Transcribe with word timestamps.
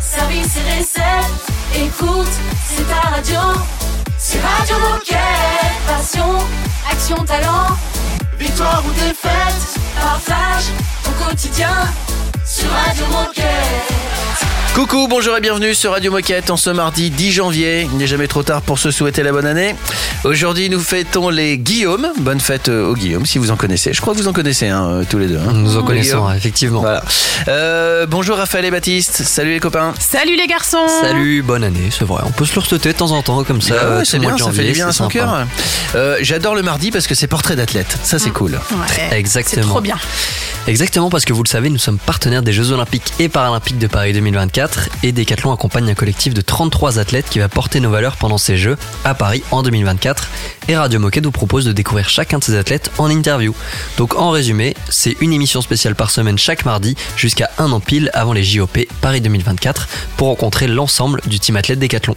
service 0.00 0.56
et 0.56 0.78
recette. 0.78 1.34
Écoute, 1.74 2.32
c'est 2.66 2.86
ta 2.88 3.08
radio. 3.08 3.40
C'est 4.18 4.40
Radio 4.40 4.76
Moquette. 4.78 5.18
Passion, 5.86 6.38
action, 6.90 7.16
talent. 7.24 7.76
Victoire 8.38 8.82
ou 8.86 8.92
défaite, 8.92 9.80
partage 10.00 10.64
au 11.06 11.24
quotidien 11.24 11.74
sur 12.44 12.70
Radio 12.70 13.06
Moquette. 13.06 14.63
Coucou, 14.74 15.06
bonjour 15.08 15.36
et 15.36 15.40
bienvenue 15.40 15.72
sur 15.72 15.92
Radio 15.92 16.10
Moquette 16.10 16.50
en 16.50 16.56
ce 16.56 16.68
mardi 16.68 17.08
10 17.10 17.30
janvier. 17.30 17.82
Il 17.92 17.96
n'est 17.96 18.08
jamais 18.08 18.26
trop 18.26 18.42
tard 18.42 18.60
pour 18.60 18.80
se 18.80 18.90
souhaiter 18.90 19.22
la 19.22 19.30
bonne 19.30 19.46
année. 19.46 19.76
Aujourd'hui, 20.24 20.68
nous 20.68 20.80
fêtons 20.80 21.28
les 21.28 21.58
Guillaume. 21.58 22.08
Bonne 22.18 22.40
fête 22.40 22.68
euh, 22.68 22.88
aux 22.88 22.94
Guillaume, 22.94 23.24
si 23.24 23.38
vous 23.38 23.52
en 23.52 23.56
connaissez. 23.56 23.92
Je 23.92 24.00
crois 24.00 24.14
que 24.14 24.18
vous 24.18 24.26
en 24.26 24.32
connaissez 24.32 24.66
hein, 24.68 24.84
euh, 24.88 25.04
tous 25.08 25.18
les 25.18 25.28
deux. 25.28 25.38
hein. 25.38 25.52
Nous 25.52 25.76
en 25.76 25.84
connaissons, 25.84 26.22
Guillaume. 26.24 26.36
effectivement. 26.36 26.80
Voilà. 26.80 27.04
Euh, 27.46 28.06
bonjour 28.08 28.36
Raphaël 28.36 28.64
et 28.64 28.72
Baptiste. 28.72 29.22
Salut 29.22 29.52
les 29.52 29.60
copains. 29.60 29.94
Salut 30.00 30.34
les 30.36 30.48
garçons 30.48 30.88
Salut, 31.00 31.42
bonne 31.42 31.62
année, 31.62 31.90
c'est 31.96 32.04
vrai. 32.04 32.22
On 32.26 32.32
peut 32.32 32.44
se 32.44 32.54
le 32.56 32.60
receter 32.60 32.92
de 32.92 32.98
temps 32.98 33.12
en 33.12 33.22
temps 33.22 33.44
comme 33.44 33.60
ça. 33.62 33.74
Ah 33.80 33.84
ouais, 33.84 33.90
euh, 34.00 34.04
c'est 34.04 34.18
bien, 34.18 34.34
de 34.34 34.38
ça 34.40 34.46
fait 34.46 34.54
janvier, 34.56 34.66
du 34.68 34.72
bien 34.72 34.88
à 34.88 34.92
c'est 34.92 34.98
son 34.98 35.08
cœur. 35.08 35.46
Euh, 35.94 36.18
J'adore 36.20 36.56
le 36.56 36.62
mardi 36.62 36.90
parce 36.90 37.06
que 37.06 37.14
c'est 37.14 37.28
portrait 37.28 37.54
d'athlète. 37.54 37.96
Ça, 38.02 38.18
c'est 38.18 38.30
cool. 38.30 38.52
Ouais, 38.72 39.16
Exactement. 39.18 39.62
C'est 39.62 39.68
trop 39.68 39.80
bien. 39.80 39.96
Exactement, 40.66 41.10
parce 41.10 41.26
que 41.26 41.34
vous 41.34 41.42
le 41.42 41.48
savez, 41.48 41.68
nous 41.68 41.78
sommes 41.78 41.98
partenaires 41.98 42.42
des 42.42 42.52
Jeux 42.54 42.72
Olympiques 42.72 43.12
et 43.20 43.28
Paralympiques 43.28 43.78
de 43.78 43.86
Paris 43.86 44.14
2024 44.14 44.63
et 45.02 45.12
Decathlon 45.12 45.52
accompagne 45.52 45.90
un 45.90 45.94
collectif 45.94 46.34
de 46.34 46.40
33 46.40 46.98
athlètes 46.98 47.26
qui 47.28 47.38
va 47.38 47.48
porter 47.48 47.80
nos 47.80 47.90
valeurs 47.90 48.16
pendant 48.16 48.38
ces 48.38 48.56
Jeux 48.56 48.76
à 49.04 49.14
Paris 49.14 49.42
en 49.50 49.62
2024. 49.62 50.28
Et 50.68 50.76
Radio 50.76 50.98
Moquette 51.00 51.24
vous 51.24 51.30
propose 51.30 51.64
de 51.64 51.72
découvrir 51.72 52.08
chacun 52.08 52.38
de 52.38 52.44
ces 52.44 52.56
athlètes 52.56 52.90
en 52.98 53.10
interview. 53.10 53.54
Donc 53.98 54.14
en 54.14 54.30
résumé, 54.30 54.74
c'est 54.88 55.16
une 55.20 55.32
émission 55.32 55.60
spéciale 55.60 55.94
par 55.94 56.10
semaine 56.10 56.38
chaque 56.38 56.64
mardi 56.64 56.96
jusqu'à 57.16 57.50
un 57.58 57.70
an 57.72 57.80
pile 57.80 58.10
avant 58.14 58.32
les 58.32 58.44
JOP 58.44 58.78
Paris 59.00 59.20
2024 59.20 59.88
pour 60.16 60.28
rencontrer 60.28 60.66
l'ensemble 60.66 61.20
du 61.26 61.38
team 61.38 61.56
athlète 61.56 61.78
Decathlon. 61.78 62.16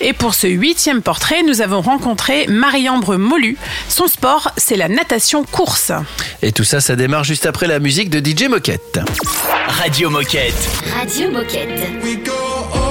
Et 0.00 0.12
pour 0.12 0.34
ce 0.34 0.46
huitième 0.46 1.02
portrait, 1.02 1.42
nous 1.42 1.60
avons 1.60 1.80
rencontré 1.80 2.46
Marie-Ambre 2.48 3.16
Molu. 3.16 3.56
Son 3.88 4.06
sport, 4.06 4.50
c'est 4.56 4.76
la 4.76 4.88
natation 4.88 5.44
course. 5.44 5.92
Et 6.42 6.52
tout 6.52 6.64
ça, 6.64 6.80
ça 6.80 6.96
démarre 6.96 7.24
juste 7.24 7.46
après 7.46 7.66
la 7.66 7.78
musique 7.78 8.10
de 8.10 8.18
DJ 8.18 8.48
Moquette. 8.48 9.00
Radio 9.68 10.10
Moquette. 10.10 10.54
Radio 10.98 11.30
Moquette. 11.30 11.53
We 11.54 12.16
go 12.16 12.83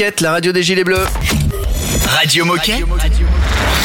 Moquette, 0.00 0.22
la 0.22 0.30
radio 0.30 0.50
des 0.52 0.62
Gilets 0.62 0.82
Bleus. 0.82 1.04
Radio 2.06 2.46
Moquette. 2.46 2.86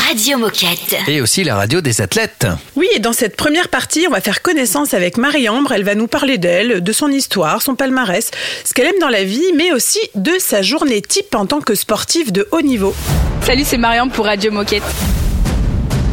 Radio 0.07 0.37
Moquette. 0.37 0.95
Et 1.09 1.19
aussi 1.19 1.43
la 1.43 1.57
radio 1.57 1.81
des 1.81 1.99
athlètes. 1.99 2.47
Oui, 2.77 2.87
et 2.95 2.99
dans 2.99 3.11
cette 3.11 3.35
première 3.35 3.67
partie, 3.67 4.05
on 4.07 4.11
va 4.11 4.21
faire 4.21 4.41
connaissance 4.41 4.93
avec 4.93 5.17
Marie-Ambre. 5.17 5.73
Elle 5.73 5.83
va 5.83 5.93
nous 5.93 6.07
parler 6.07 6.37
d'elle, 6.37 6.81
de 6.81 6.91
son 6.93 7.09
histoire, 7.09 7.61
son 7.61 7.75
palmarès, 7.75 8.31
ce 8.63 8.73
qu'elle 8.73 8.87
aime 8.87 8.99
dans 9.01 9.09
la 9.09 9.25
vie, 9.25 9.43
mais 9.57 9.73
aussi 9.73 9.99
de 10.15 10.31
sa 10.39 10.61
journée 10.61 11.01
type 11.01 11.35
en 11.35 11.45
tant 11.47 11.59
que 11.59 11.75
sportive 11.75 12.31
de 12.31 12.47
haut 12.53 12.61
niveau. 12.61 12.95
Salut, 13.41 13.65
c'est 13.65 13.77
Marianne 13.77 14.09
pour 14.09 14.23
Radio 14.23 14.53
Moquette. 14.53 14.83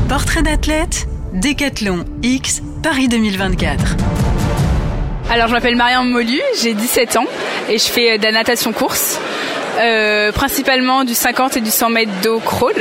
Portrait 0.09 0.43
d'athlète, 0.43 1.07
Décathlon 1.33 2.05
X, 2.25 2.61
Paris 2.83 3.07
2024. 3.07 3.95
Alors, 5.31 5.49
je 5.49 5.53
m'appelle 5.53 5.77
Marianne 5.77 6.09
Molu, 6.11 6.41
j'ai 6.61 6.75
17 6.75 7.17
ans 7.17 7.25
et 7.69 7.79
je 7.79 7.85
fais 7.85 8.13
euh, 8.13 8.19
de 8.19 8.25
la 8.25 8.33
natation 8.33 8.73
course, 8.73 9.19
euh, 9.81 10.31
principalement 10.33 11.05
du 11.05 11.15
50 11.15 11.57
et 11.57 11.61
du 11.61 11.71
100 11.71 11.89
mètres 11.89 12.13
d'eau 12.23 12.39
crawl. 12.39 12.75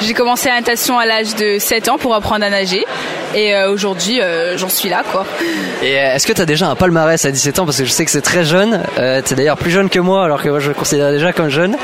J'ai 0.00 0.14
commencé 0.14 0.48
la 0.48 0.56
natation 0.56 0.98
à 0.98 1.04
l'âge 1.04 1.34
de 1.36 1.58
7 1.58 1.88
ans 1.88 1.98
pour 1.98 2.14
apprendre 2.14 2.44
à 2.44 2.50
nager 2.50 2.84
et 3.34 3.54
euh, 3.54 3.70
aujourd'hui, 3.70 4.20
j'en 4.56 4.68
suis 4.70 4.88
là, 4.88 5.02
quoi. 5.10 5.26
Et 5.82 5.92
est-ce 5.92 6.26
que 6.26 6.32
tu 6.32 6.40
as 6.40 6.46
déjà 6.46 6.68
un 6.68 6.76
palmarès 6.76 7.22
à 7.24 7.30
17 7.30 7.58
ans? 7.58 7.64
Parce 7.66 7.76
que 7.78 7.84
je 7.84 7.90
sais 7.90 8.04
que 8.04 8.10
c'est 8.10 8.22
très 8.22 8.44
jeune. 8.44 8.82
Euh, 8.98 9.20
tu 9.24 9.34
d'ailleurs 9.34 9.58
plus 9.58 9.70
jeune 9.70 9.90
que 9.90 10.00
moi, 10.00 10.24
alors 10.24 10.42
que 10.42 10.48
moi 10.48 10.60
je 10.60 10.70
me 10.70 10.74
considère 10.74 11.10
déjà 11.10 11.32
comme 11.32 11.50
jeune. 11.50 11.76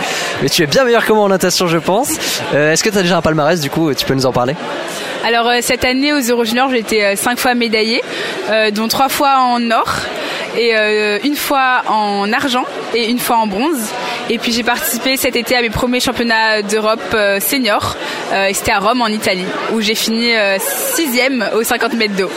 Mais 0.43 0.49
tu 0.49 0.63
es 0.63 0.67
bien 0.67 0.85
meilleur 0.85 1.05
que 1.05 1.13
moi 1.13 1.25
en 1.25 1.29
natation, 1.29 1.67
je 1.67 1.79
pense. 1.79 2.13
Est-ce 2.55 2.83
que 2.83 2.89
tu 2.89 2.97
as 2.99 3.03
déjà 3.03 3.19
un 3.19 3.23
palmarès 3.23 3.61
Du 3.61 3.69
coup, 3.69 3.93
tu 3.93 4.07
peux 4.07 4.15
nous 4.15 4.27
en 4.27 4.33
parler? 4.33 4.55
Alors, 5.25 5.49
euh, 5.49 5.59
cette 5.61 5.85
année 5.85 6.13
aux 6.13 6.21
Euro 6.21 6.45
Juniors, 6.45 6.71
j'ai 6.71 6.79
été 6.79 7.17
5 7.17 7.39
fois 7.39 7.55
médaillée, 7.55 8.03
euh, 8.51 8.71
dont 8.71 8.89
3 8.89 9.09
fois 9.09 9.39
en 9.39 9.71
or 9.71 9.97
et 10.57 10.77
euh, 10.77 11.19
une 11.25 11.37
fois 11.37 11.83
en 11.89 12.33
argent 12.33 12.65
et 12.95 13.11
une 13.11 13.19
fois 13.19 13.37
en 13.37 13.47
bronze. 13.47 13.79
Et 14.31 14.39
puis 14.39 14.53
j'ai 14.53 14.63
participé 14.63 15.17
cet 15.17 15.37
été 15.37 15.57
à 15.57 15.63
mes 15.63 15.71
premiers 15.71 16.01
championnats 16.01 16.63
d'Europe 16.63 17.01
euh, 17.15 17.41
senior. 17.41 17.97
Euh, 18.33 18.47
et 18.47 18.55
C'était 18.55 18.73
à 18.73 18.79
Rome 18.79 19.01
en 19.03 19.09
Italie 19.09 19.45
où 19.73 19.81
j'ai 19.81 19.95
fini 19.95 20.35
euh, 20.35 20.57
sixième 20.61 21.49
aux 21.55 21.63
50 21.63 21.95
mètres 21.95 22.17
d'eau. 22.17 22.31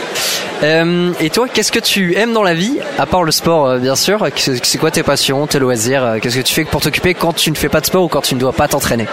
Euh, 0.63 1.11
et 1.19 1.29
toi, 1.29 1.47
qu'est-ce 1.51 1.71
que 1.71 1.79
tu 1.79 2.15
aimes 2.15 2.33
dans 2.33 2.43
la 2.43 2.53
vie, 2.53 2.77
à 2.99 3.05
part 3.07 3.23
le 3.23 3.31
sport, 3.31 3.67
euh, 3.67 3.77
bien 3.79 3.95
sûr? 3.95 4.27
C'est 4.35 4.77
quoi 4.77 4.91
tes 4.91 5.01
passions, 5.03 5.47
tes 5.47 5.57
loisirs 5.57 6.03
euh, 6.05 6.17
Qu'est-ce 6.21 6.37
que 6.37 6.41
tu 6.41 6.53
fais 6.53 6.65
pour 6.65 6.81
t'occuper 6.81 7.13
quand 7.15 7.33
tu 7.33 7.49
ne 7.49 7.55
fais 7.55 7.69
pas 7.69 7.81
de 7.81 7.87
sport 7.87 8.03
ou 8.03 8.07
quand 8.07 8.21
tu 8.21 8.35
ne 8.35 8.39
dois 8.39 8.53
pas 8.53 8.67
t'entraîner? 8.67 9.07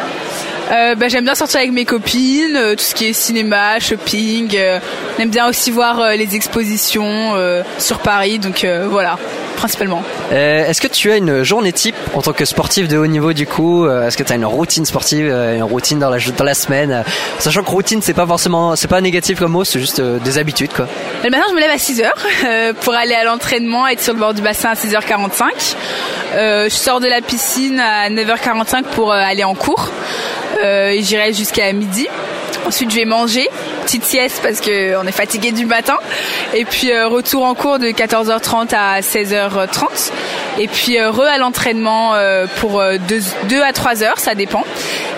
Euh, 0.71 0.95
bah, 0.95 1.09
j'aime 1.09 1.25
bien 1.25 1.35
sortir 1.35 1.61
avec 1.61 1.73
mes 1.73 1.85
copines, 1.85 2.57
euh, 2.57 2.75
tout 2.75 2.85
ce 2.85 2.95
qui 2.95 3.07
est 3.07 3.13
cinéma, 3.13 3.79
shopping. 3.79 4.55
euh, 4.55 4.79
on 5.19 5.23
aime 5.23 5.31
bien 5.31 5.49
aussi 5.49 5.71
voir 5.71 6.01
euh, 6.01 6.15
les 6.15 6.37
expositions 6.37 7.35
sur 7.79 7.99
Paris, 7.99 8.39
donc 8.39 8.67
voilà, 8.91 9.19
principalement. 9.57 10.03
Est-ce 10.31 10.81
que 10.81 10.87
tu 10.87 11.11
as 11.11 11.17
une 11.17 11.43
journée 11.43 11.73
type 11.73 11.97
en 12.15 12.23
tant 12.23 12.33
que 12.33 12.45
sportif 12.45 12.89
de 12.89 12.97
haut 12.97 13.07
niveau 13.07 13.33
du 13.33 13.47
coup 13.47 13.89
Est-ce 13.89 14.17
que 14.17 14.23
tu 14.23 14.33
as 14.33 14.37
une 14.37 14.45
routine 14.45 14.85
sportive, 14.85 15.27
une 15.27 15.63
routine 15.63 15.99
dans 15.99 16.11
la, 16.11 16.19
dans 16.19 16.45
la 16.45 16.55
semaine 16.55 17.05
Sachant 17.39 17.63
que 17.63 17.71
routine 17.71 18.01
c'est 18.03 18.15
pas 18.15 18.27
forcément, 18.27 18.77
c'est 18.77 18.89
pas 18.89 19.01
négatif 19.01 19.39
comme 19.39 19.53
mot, 19.53 19.65
c'est 19.65 19.81
juste 19.81 20.01
des 20.01 20.39
habitudes 20.39 20.73
quoi. 20.73 20.87
Le 21.25 21.31
matin, 21.31 21.45
je 21.49 21.55
me 21.55 21.61
lève 21.61 21.71
à 21.71 21.77
6h 21.77 22.11
euh, 22.45 22.73
pour 22.75 22.95
aller 22.95 23.15
à 23.15 23.25
l'entraînement, 23.25 23.89
être 23.89 24.01
sur 24.01 24.13
le 24.13 24.21
bord 24.21 24.35
du 24.35 24.43
bassin 24.43 24.71
à 24.71 24.75
6h45. 24.75 25.75
Euh, 26.35 26.65
je 26.69 26.75
sors 26.75 27.01
de 27.01 27.09
la 27.09 27.21
piscine 27.21 27.81
à 27.81 28.09
9h45 28.09 28.85
pour 28.95 29.13
aller 29.13 29.45
en 29.45 29.55
cours. 29.55 29.91
Euh, 30.63 30.97
J'irai 31.01 31.33
jusqu'à 31.33 31.73
midi. 31.73 32.07
Ensuite, 32.67 32.91
je 32.91 32.97
vais 32.97 33.05
manger, 33.05 33.49
petite 33.85 34.05
sieste 34.05 34.41
parce 34.43 34.61
que 34.61 34.97
on 34.97 35.07
est 35.07 35.13
fatigué 35.13 35.53
du 35.53 35.65
matin. 35.65 35.97
Et 36.55 36.65
puis 36.65 36.93
euh, 36.93 37.09
retour 37.09 37.45
en 37.45 37.55
cours 37.55 37.79
de 37.79 37.89
14h30 37.89 38.75
à 38.75 39.01
16h30. 39.01 40.11
Et 40.59 40.69
puis 40.69 40.99
euh, 40.99 41.11
re 41.11 41.23
à 41.23 41.39
l'entraînement 41.39 42.15
euh, 42.15 42.47
pour 42.57 42.83
2 43.49 43.63
à 43.63 43.73
3 43.73 44.03
heures, 44.03 44.19
ça 44.19 44.35
dépend. 44.35 44.65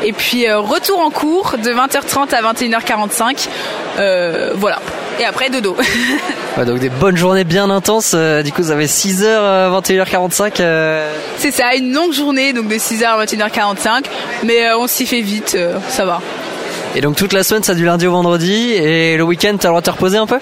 Et 0.05 0.13
puis 0.13 0.51
retour 0.53 1.01
en 1.01 1.11
cours 1.11 1.57
de 1.59 1.71
20h30 1.73 2.35
à 2.35 2.53
21h45. 2.53 3.49
Euh, 3.99 4.53
voilà. 4.55 4.81
Et 5.19 5.25
après 5.25 5.51
dodo. 5.51 5.77
Ouais, 6.57 6.65
donc 6.65 6.81
des 6.81 6.89
bonnes 6.89 7.17
journées 7.17 7.45
bien 7.45 7.71
intenses. 7.71 8.13
euh, 8.15 8.43
du 8.43 8.53
coup, 8.53 8.63
vous 8.63 8.71
avez 8.73 8.87
6h, 8.87 9.23
euh, 9.25 9.81
21h45. 9.81 10.61
euh, 10.61 11.11
C'est 11.39 11.53
ça, 11.53 11.75
une 11.77 11.93
longue 11.93 12.13
journée, 12.13 12.53
donc 12.53 12.69
de 12.69 12.75
6h 12.75 13.05
à 13.05 13.25
21h45. 13.25 14.05
Mais 14.45 14.67
euh, 14.67 14.77
on 14.79 14.87
s'y 14.87 15.07
fait 15.07 15.21
vite, 15.21 15.57
ça 15.89 16.05
va. 16.05 16.21
Et 16.97 17.01
donc 17.01 17.15
toute 17.17 17.33
la 17.33 17.45
semaine, 17.45 17.63
ça 17.63 17.75
du 17.75 17.85
lundi 17.85 18.07
au 18.07 18.13
vendredi. 18.13 18.73
Et 18.73 19.17
le 19.17 19.23
week-end, 19.23 19.55
t'as 19.59 19.69
le 19.69 19.73
droit 19.73 19.81
de 19.81 19.87
te 19.87 19.91
reposer 19.91 20.19
un 20.19 20.27
peu? 20.27 20.39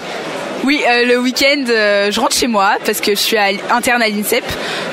Oui, 0.64 0.80
euh, 0.88 1.04
le 1.04 1.18
week-end, 1.18 1.64
euh, 1.68 2.10
je 2.10 2.18
rentre 2.20 2.34
chez 2.34 2.46
moi 2.48 2.72
parce 2.84 3.00
que 3.00 3.12
je 3.12 3.20
suis 3.20 3.36
à- 3.36 3.50
interne 3.70 4.00
à 4.02 4.08
l'INSEP. 4.08 4.44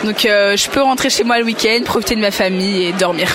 Donc 0.04 0.26
euh, 0.26 0.56
je 0.58 0.70
peux 0.70 0.82
rentrer 0.82 1.10
chez 1.10 1.24
moi 1.24 1.40
le 1.40 1.46
week-end, 1.46 1.80
profiter 1.86 2.16
de 2.16 2.22
ma 2.22 2.32
famille 2.32 2.84
et 2.88 2.92
dormir. 2.92 3.28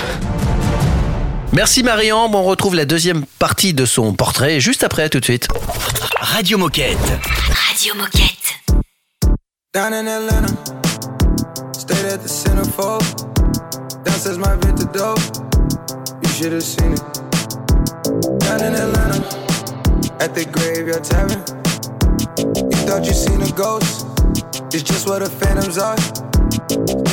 Merci 1.53 1.83
Marie-Ambre, 1.83 2.39
on 2.39 2.45
retrouve 2.45 2.77
la 2.77 2.85
deuxième 2.85 3.27
partie 3.39 3.75
de 3.75 3.85
son 3.85 4.15
portrait 4.15 4.61
juste 4.61 4.85
après, 4.85 5.09
tout 5.09 5.19
de 5.19 5.25
suite. 5.25 5.49
Radio 6.21 6.59
Moquette. 6.59 6.97
Radio 7.69 7.95
Moquette. 7.95 8.55
Down 9.75 9.93
in 9.93 10.07
Atlanta, 10.07 10.49
stayed 11.73 12.07
at 12.07 12.19
the 12.19 12.29
centerfold. 12.29 13.03
Downstairs 14.05 14.39
my 14.39 14.57
dope, 14.93 15.19
you 16.23 16.29
should 16.31 16.53
have 16.53 16.63
seen 16.63 16.93
it. 16.93 17.03
Down 18.41 18.63
in 18.63 18.75
Atlanta, 18.75 19.23
at 20.21 20.35
the 20.35 20.45
graveyard 20.45 21.05
tavern. 21.05 21.43
You 22.39 22.79
thought 22.87 23.05
you 23.05 23.13
seen 23.13 23.43
a 23.43 23.51
ghost, 23.53 24.07
it's 24.73 24.83
just 24.83 25.09
what 25.09 25.21
the 25.23 25.31
phantoms 25.31 25.79
are. 25.79 25.97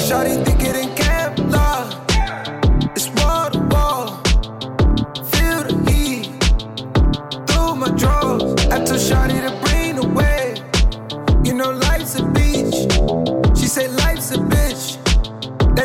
Shawty 0.07 0.44
think 0.45 0.62
it 0.62 0.75
in 0.75 0.90
Kevlar, 0.95 2.06
it's 2.06 2.06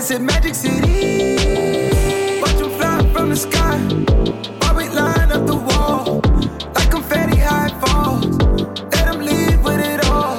That's 0.03 0.19
in 0.19 0.27
Magic 0.27 0.57
City. 0.57 2.41
Watch 2.41 2.61
'em 2.61 2.71
fly 2.77 3.09
from 3.13 3.31
the 3.31 3.37
sky. 3.37 3.79
While 4.59 4.75
we 4.75 4.89
line 4.89 5.31
up 5.31 5.47
the 5.47 5.55
wall. 5.55 6.21
Like 6.75 6.91
confetti 6.91 7.39
high 7.39 7.71
falls. 7.81 8.27
Let 8.95 9.07
'em 9.07 9.21
leave 9.21 9.63
with 9.63 9.79
it 9.79 10.01
all. 10.11 10.39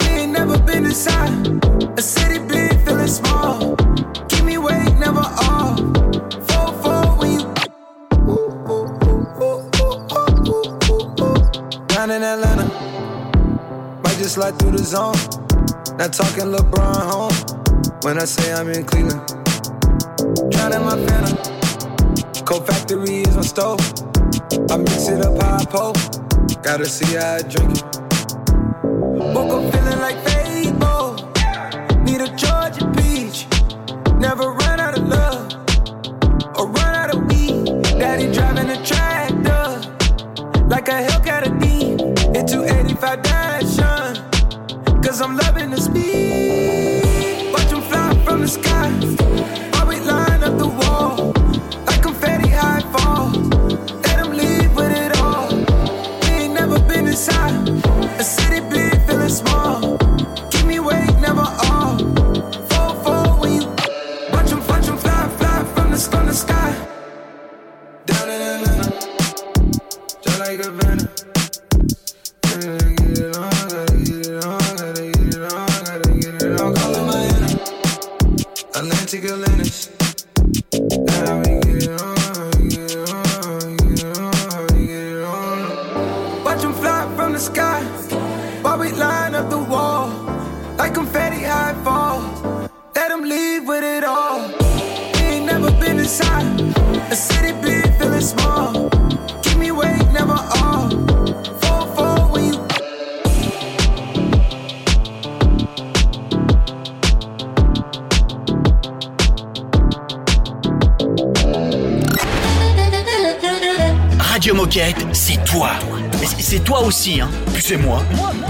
We 0.00 0.08
ain't 0.20 0.32
never 0.32 0.58
been 0.58 0.84
inside. 0.84 1.32
A 1.96 2.02
city 2.02 2.38
big, 2.38 2.84
feeling 2.84 3.08
small. 3.08 3.76
Keep 4.28 4.44
me 4.44 4.56
awake, 4.56 4.94
never 4.98 5.24
off. 5.48 5.78
Fall, 6.48 6.72
fall 6.82 7.16
when 7.18 7.30
you. 7.36 7.46
Down 11.86 12.10
in 12.10 12.22
Atlanta. 12.22 12.66
Might 14.04 14.18
just 14.18 14.34
slide 14.34 14.58
through 14.58 14.76
the 14.76 14.84
zone. 14.84 15.16
Not 15.96 16.12
talking 16.12 16.52
LeBron 16.52 17.06
home. 17.10 17.61
When 18.02 18.18
I 18.18 18.24
say 18.24 18.52
I'm 18.52 18.68
in 18.68 18.84
Cleveland. 18.84 19.20
Drowning 20.50 20.84
my 20.84 20.96
phantom. 21.06 21.36
Cold 22.44 22.66
factory 22.66 23.22
is 23.22 23.36
my 23.36 23.42
stove. 23.42 23.78
I 24.70 24.76
mix 24.76 25.06
it 25.06 25.24
up 25.24 25.40
I 25.40 25.64
pull. 25.66 25.92
Gotta 26.62 26.86
see 26.86 27.14
how 27.14 27.34
I 27.34 27.42
drink 27.42 27.78
it. 27.78 27.84
Woke 28.82 29.52
up 29.54 29.72
feeling 29.72 30.00
like 30.00 30.18
Fable. 30.26 31.14
Need 32.02 32.22
a 32.22 32.34
Georgia 32.34 32.90
peach. 32.98 33.46
Never 34.18 34.50
run 34.50 34.80
out 34.80 34.98
of 34.98 35.06
love. 35.06 35.52
Or 36.58 36.66
run 36.66 36.94
out 36.96 37.14
of 37.14 37.22
weed. 37.30 37.66
Daddy 38.00 38.32
driving 38.32 38.68
a 38.70 38.84
tractor. 38.84 39.78
Like 40.66 40.88
a 40.88 41.06
Hellcat 41.06 41.46
a 41.46 41.50
D. 41.60 41.92
In 42.36 42.46
285 42.48 43.22
dash 43.22 43.76
Cause 45.04 45.20
I'm 45.20 45.36
loving 45.36 45.70
the 45.70 45.80
speed. 45.80 46.21
C'est 117.62 117.76
moi. 117.76 118.02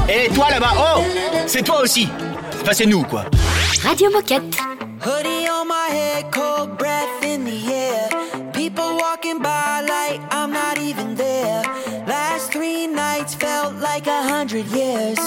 Et 0.09 0.29
toi 0.33 0.47
là-bas, 0.51 0.73
oh 0.79 1.03
C'est 1.47 1.63
toi 1.63 1.83
aussi. 1.83 2.09
Enfin, 2.63 2.73
c'est 2.73 2.87
nous, 2.87 3.03
quoi. 3.03 3.25
Radio 3.83 4.11
Moquette. 4.11 4.57
Hoodie 5.05 5.49
on 5.51 5.67
my 5.67 5.89
head, 5.91 6.31
cold 6.33 6.79
breath 6.79 7.23
in 7.23 7.45
the 7.45 7.73
air. 7.73 8.09
People 8.53 8.97
walking 8.97 9.39
by 9.39 9.83
like 9.83 10.21
I'm 10.31 10.51
not 10.53 10.79
even 10.79 11.15
there. 11.15 11.63
Last 12.07 12.53
three 12.53 12.87
nights 12.87 13.35
felt 13.35 13.75
like 13.81 14.07
a 14.07 14.23
hundred 14.23 14.67
years. 14.69 15.19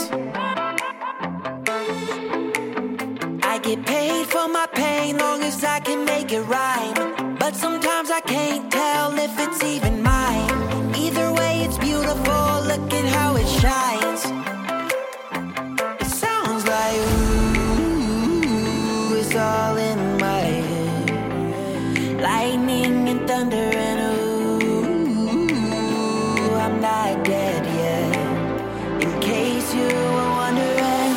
I 3.44 3.60
get 3.62 3.86
paid 3.86 4.26
for 4.28 4.48
my 4.48 4.66
pain 4.74 5.18
long 5.18 5.44
as 5.44 5.64
I 5.64 5.80
can 5.80 6.06
make 6.06 6.32
it 6.32 6.42
rhyme. 6.42 7.36
But 7.38 7.56
sometimes 7.56 8.10
I 8.10 8.22
can't 8.22 8.72
tell 8.72 9.14
if 9.20 9.38
it's 9.38 9.64
even 9.64 10.02
mine. 10.02 10.55
Thunder 23.36 23.70
and 23.88 24.00
ooh, 24.00 25.26
I'm 26.66 26.76
not 26.80 27.26
dead 27.26 27.64
yet. 27.82 28.12
In 29.04 29.12
case 29.20 29.68
you 29.80 29.90
were 30.16 30.32
wondering, 30.42 31.14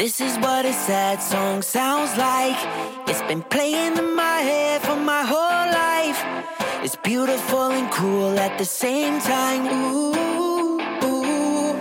this 0.00 0.14
is 0.20 0.34
what 0.44 0.64
a 0.64 0.72
sad 0.72 1.22
song 1.22 1.62
sounds 1.62 2.12
like. 2.16 2.58
It's 3.08 3.22
been 3.30 3.42
playing 3.54 3.94
in 4.02 4.16
my 4.16 4.38
head 4.50 4.82
for 4.82 4.96
my 5.12 5.22
whole 5.32 5.66
life. 5.86 6.20
It's 6.84 6.96
beautiful 6.96 7.66
and 7.78 7.88
cruel 7.96 8.36
at 8.46 8.58
the 8.58 8.64
same 8.64 9.20
time. 9.20 9.62
Ooh, 9.66 10.80
ooh, 11.06 11.76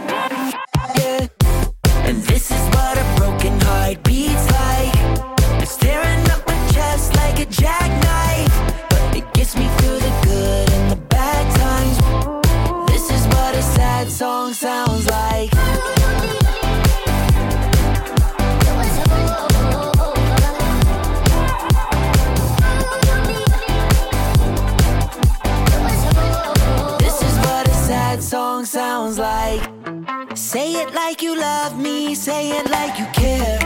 yeah. 1.00 1.28
And 2.08 2.18
this 2.32 2.46
is 2.58 2.64
what 2.76 2.96
a 3.04 3.06
song 14.54 14.54
sounds 14.54 15.10
like. 15.10 15.52
This 27.00 27.22
is 27.22 27.38
what 27.38 27.68
a 27.68 27.74
sad 27.74 28.22
song 28.24 28.66
sounds 28.66 29.18
like. 29.18 29.62
Say 30.36 30.74
it 30.74 30.94
like 30.94 31.22
you 31.22 31.38
love 31.38 31.80
me, 31.80 32.16
say 32.16 32.58
it 32.58 32.70
like 32.70 33.00
you 33.00 33.06
care. 33.14 33.61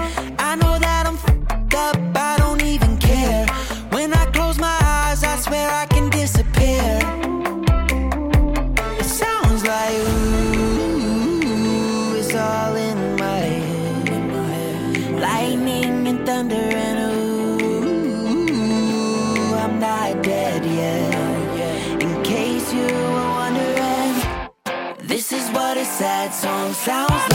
Sounds 26.75 27.11
like. 27.11 27.34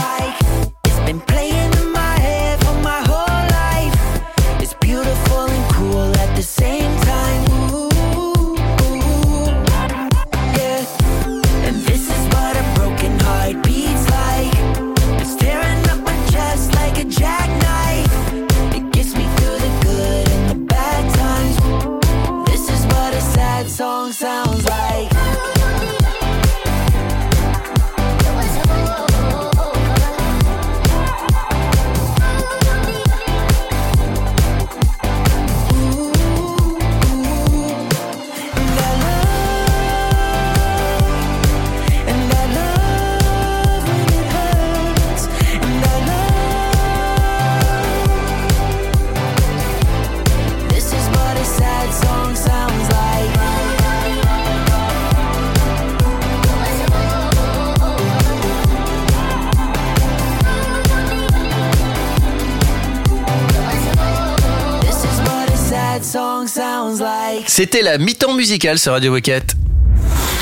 C'était 67.61 67.83
la 67.83 67.99
mi-temps 67.99 68.33
musicale 68.33 68.79
sur 68.79 68.91
Radio 68.91 69.11
Moquette. 69.11 69.55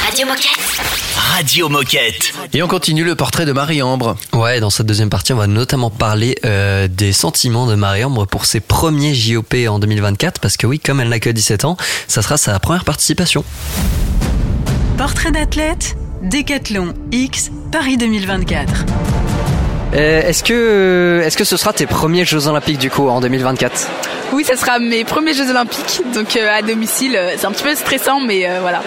Radio 0.06 0.26
Moquette. 0.26 0.58
Radio 1.18 1.68
Moquette. 1.68 2.34
Et 2.54 2.64
on 2.64 2.68
continue 2.70 3.04
le 3.04 3.14
portrait 3.16 3.46
de 3.46 3.52
Marie-Ambre. 3.52 4.16
Ouais, 4.32 4.62
dans 4.62 4.70
cette 4.70 4.86
deuxième 4.86 5.10
partie, 5.10 5.34
on 5.34 5.36
va 5.36 5.46
notamment 5.46 5.90
parler 5.90 6.38
euh, 6.46 6.88
des 6.88 7.12
sentiments 7.12 7.68
de 7.68 7.76
Marie-Ambre 7.76 8.26
pour 8.26 8.46
ses 8.46 8.62
premiers 8.62 9.14
JOP 9.14 9.54
en 9.68 9.80
2024, 9.80 10.40
parce 10.40 10.56
que 10.56 10.66
oui, 10.66 10.80
comme 10.80 11.02
elle 11.02 11.10
n'a 11.10 11.20
que 11.20 11.30
17 11.30 11.66
ans, 11.66 11.76
ça 12.08 12.22
sera 12.22 12.38
sa 12.38 12.58
première 12.58 12.86
participation. 12.86 13.44
Portrait 14.98 15.32
d'athlète, 15.32 15.98
Décathlon 16.22 16.94
X, 17.12 17.52
Paris 17.70 17.98
2024. 17.98 18.86
Euh, 19.94 20.22
est-ce 20.22 20.44
que 20.44 21.22
est-ce 21.26 21.36
que 21.38 21.44
ce 21.44 21.58
sera 21.58 21.74
tes 21.74 21.88
premiers 21.88 22.24
Jeux 22.26 22.48
Olympiques 22.48 22.78
du 22.78 22.92
coup 22.92 23.10
en 23.10 23.22
2024 23.22 23.88
Oui, 24.34 24.44
ça 24.44 24.56
sera 24.56 24.78
mes 24.80 25.04
premiers 25.04 25.34
Jeux 25.34 25.50
Olympiques, 25.50 26.02
donc 26.14 26.36
euh, 26.36 26.48
à 26.52 26.62
domicile. 26.62 27.16
euh, 27.16 27.32
C'est 27.38 27.48
un 27.48 27.52
petit 27.52 27.64
peu 27.64 27.74
stressant, 27.76 28.20
mais 28.22 28.48
euh, 28.48 28.60
voilà. 28.62 28.82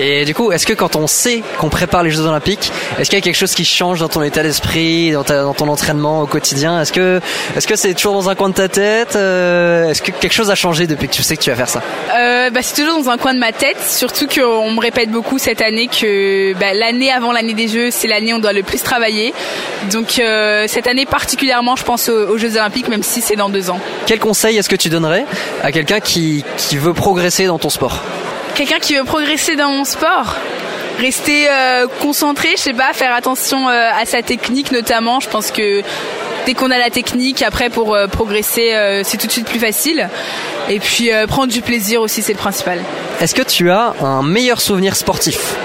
Et 0.00 0.24
du 0.24 0.34
coup, 0.34 0.50
est-ce 0.52 0.66
que 0.66 0.72
quand 0.72 0.96
on 0.96 1.06
sait 1.06 1.42
qu'on 1.58 1.68
prépare 1.68 2.02
les 2.02 2.10
Jeux 2.10 2.22
Olympiques, 2.26 2.72
est-ce 2.98 3.08
qu'il 3.08 3.18
y 3.18 3.22
a 3.22 3.24
quelque 3.24 3.36
chose 3.36 3.54
qui 3.54 3.64
change 3.64 4.00
dans 4.00 4.08
ton 4.08 4.22
état 4.22 4.42
d'esprit, 4.42 5.12
dans, 5.12 5.22
dans 5.22 5.54
ton 5.54 5.68
entraînement 5.68 6.20
au 6.22 6.26
quotidien? 6.26 6.80
Est-ce 6.80 6.92
que 6.92 7.20
est-ce 7.56 7.66
que 7.66 7.76
c'est 7.76 7.94
toujours 7.94 8.14
dans 8.14 8.28
un 8.28 8.34
coin 8.34 8.48
de 8.48 8.54
ta 8.54 8.68
tête 8.68 9.14
Euh, 9.16 9.88
Est-ce 9.90 10.02
que 10.02 10.10
quelque 10.10 10.32
chose 10.32 10.50
a 10.50 10.54
changé 10.54 10.86
depuis 10.86 11.08
que 11.08 11.14
tu 11.14 11.22
sais 11.22 11.36
que 11.36 11.42
tu 11.42 11.50
vas 11.50 11.56
faire 11.56 11.68
ça? 11.68 11.80
Euh, 12.16 12.50
bah, 12.50 12.60
c'est 12.62 12.82
toujours 12.82 13.02
dans 13.02 13.10
un 13.10 13.18
coin 13.18 13.34
de 13.34 13.38
ma 13.38 13.52
tête, 13.52 13.76
surtout 13.86 14.26
qu'on 14.26 14.70
me 14.72 14.80
répète 14.80 15.10
beaucoup 15.10 15.38
cette 15.38 15.62
année 15.62 15.86
que 15.88 16.52
bah, 16.54 16.74
l'année 16.74 17.12
avant 17.12 17.32
l'année 17.32 17.54
des 17.54 17.68
Jeux, 17.68 17.90
c'est 17.90 18.08
l'année 18.08 18.32
où 18.32 18.36
on 18.36 18.40
doit 18.40 18.52
le 18.52 18.62
plus 18.62 18.82
travailler. 18.82 19.32
Donc 19.92 20.18
euh, 20.18 20.64
cette 20.66 20.86
année 20.86 21.06
particulièrement, 21.06 21.76
je 21.76 21.84
pense 21.84 22.08
aux, 22.08 22.28
aux 22.30 22.38
Jeux 22.38 22.56
Olympiques, 22.56 22.88
même 22.88 23.02
si 23.02 23.20
c'est 23.20 23.36
dans 23.36 23.48
deux 23.48 23.70
ans. 23.70 23.78
Quel 24.06 24.18
conseil 24.18 24.56
est-ce 24.56 24.68
que 24.68 24.76
tu 24.76 24.88
donnerais 24.88 25.24
à 25.62 25.70
quelqu'un 25.70 26.00
qui, 26.00 26.44
qui 26.56 26.76
veut 26.78 26.94
progresser 26.94 27.46
dans 27.46 27.58
ton 27.58 27.70
sport? 27.70 28.02
Quelqu'un 28.54 28.78
qui 28.78 28.94
veut 28.94 29.04
progresser 29.04 29.56
dans 29.56 29.70
mon 29.70 29.84
sport 29.84 30.36
Rester 30.98 31.48
euh, 31.50 31.88
concentré, 32.00 32.50
je 32.56 32.62
sais 32.62 32.72
pas, 32.72 32.92
faire 32.92 33.12
attention 33.12 33.68
euh, 33.68 33.90
à 34.00 34.06
sa 34.06 34.22
technique 34.22 34.70
notamment. 34.70 35.18
Je 35.18 35.28
pense 35.28 35.50
que 35.50 35.82
dès 36.46 36.54
qu'on 36.54 36.70
a 36.70 36.78
la 36.78 36.90
technique, 36.90 37.42
après 37.42 37.68
pour 37.68 37.94
euh, 37.94 38.06
progresser, 38.06 39.02
c'est 39.02 39.16
tout 39.16 39.26
de 39.26 39.32
suite 39.32 39.46
plus 39.46 39.58
facile. 39.58 40.08
Et 40.68 40.78
puis 40.78 41.10
prendre 41.26 41.52
du 41.52 41.62
plaisir 41.62 42.00
aussi, 42.00 42.22
c'est 42.22 42.32
le 42.32 42.38
principal. 42.38 42.80
Est-ce 43.20 43.34
que 43.34 43.42
tu 43.42 43.70
as 43.70 43.94
un 44.00 44.22
meilleur 44.22 44.60
souvenir 44.60 44.94
sportif? 44.94 45.56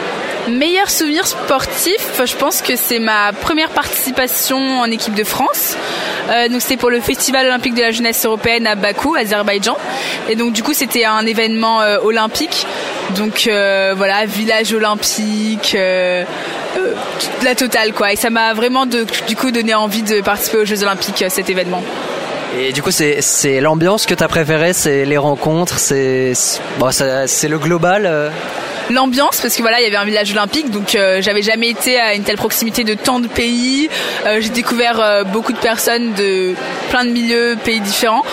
Meilleur 0.47 0.89
souvenir 0.89 1.27
sportif, 1.27 2.21
je 2.25 2.35
pense 2.35 2.63
que 2.63 2.75
c'est 2.75 2.97
ma 2.97 3.31
première 3.33 3.69
participation 3.69 4.79
en 4.79 4.85
équipe 4.85 5.13
de 5.13 5.23
France. 5.23 5.75
Euh, 6.29 6.47
donc 6.47 6.61
c'était 6.61 6.77
pour 6.77 6.89
le 6.89 6.99
Festival 6.99 7.47
olympique 7.47 7.73
de 7.73 7.81
la 7.81 7.91
jeunesse 7.91 8.23
européenne 8.25 8.67
à 8.67 8.75
Bakou, 8.75 9.15
Azerbaïdjan. 9.15 9.77
Et 10.29 10.35
donc 10.35 10.53
du 10.53 10.63
coup 10.63 10.73
c'était 10.73 11.05
un 11.05 11.25
événement 11.25 11.81
euh, 11.81 11.97
olympique. 12.03 12.65
Donc 13.15 13.47
euh, 13.47 13.93
voilà, 13.97 14.25
village 14.25 14.73
olympique, 14.73 15.75
la 15.75 17.55
totale 17.55 17.93
quoi. 17.93 18.13
Et 18.13 18.15
ça 18.15 18.29
m'a 18.29 18.53
vraiment 18.53 18.85
du 18.85 19.35
coup 19.35 19.51
donné 19.51 19.73
envie 19.73 20.03
de 20.03 20.21
participer 20.21 20.59
aux 20.59 20.65
Jeux 20.65 20.83
olympiques 20.83 21.25
cet 21.29 21.49
événement. 21.49 21.83
Et 22.57 22.71
du 22.71 22.81
coup, 22.81 22.89
c'est 22.89 23.61
l'ambiance 23.61 24.07
que 24.07 24.15
tu 24.15 24.23
as 24.23 24.27
préférée, 24.27 24.73
c'est 24.73 25.05
les 25.05 25.17
rencontres, 25.17 25.77
c'est 25.77 26.33
bon, 26.79 26.87
le 26.87 27.57
global. 27.57 28.31
L'ambiance 28.89 29.39
parce 29.41 29.55
que 29.55 29.61
voilà 29.61 29.79
il 29.79 29.83
y 29.83 29.87
avait 29.87 29.95
un 29.95 30.05
village 30.05 30.31
olympique 30.31 30.69
donc 30.69 30.95
euh, 30.95 31.21
j'avais 31.21 31.41
jamais 31.41 31.69
été 31.69 31.99
à 31.99 32.13
une 32.13 32.23
telle 32.23 32.37
proximité 32.37 32.83
de 32.83 32.93
tant 32.93 33.19
de 33.19 33.27
pays. 33.27 33.89
Euh, 34.25 34.39
j'ai 34.41 34.49
découvert 34.49 34.99
euh, 34.99 35.23
beaucoup 35.23 35.53
de 35.53 35.57
personnes 35.57 36.13
de 36.13 36.53
plein 36.89 37.05
de 37.05 37.09
milieux 37.09 37.57
pays 37.63 37.81
différents. 37.81 38.23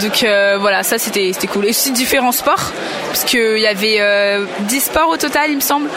Donc 0.00 0.26
voilà 0.60 0.82
ça 0.82 0.98
c'était 0.98 1.32
c'était 1.32 1.46
cool. 1.46 1.66
Et 1.66 1.70
aussi 1.70 1.92
différents 1.92 2.32
sports 2.32 2.72
parce 3.08 3.24
que 3.24 3.56
il 3.56 3.62
y 3.62 3.66
avait 3.66 3.98
euh, 4.00 4.44
10 4.60 4.80
sports 4.80 5.08
au 5.08 5.16
total 5.16 5.50
il 5.50 5.56
me 5.56 5.60
semble. 5.60 5.88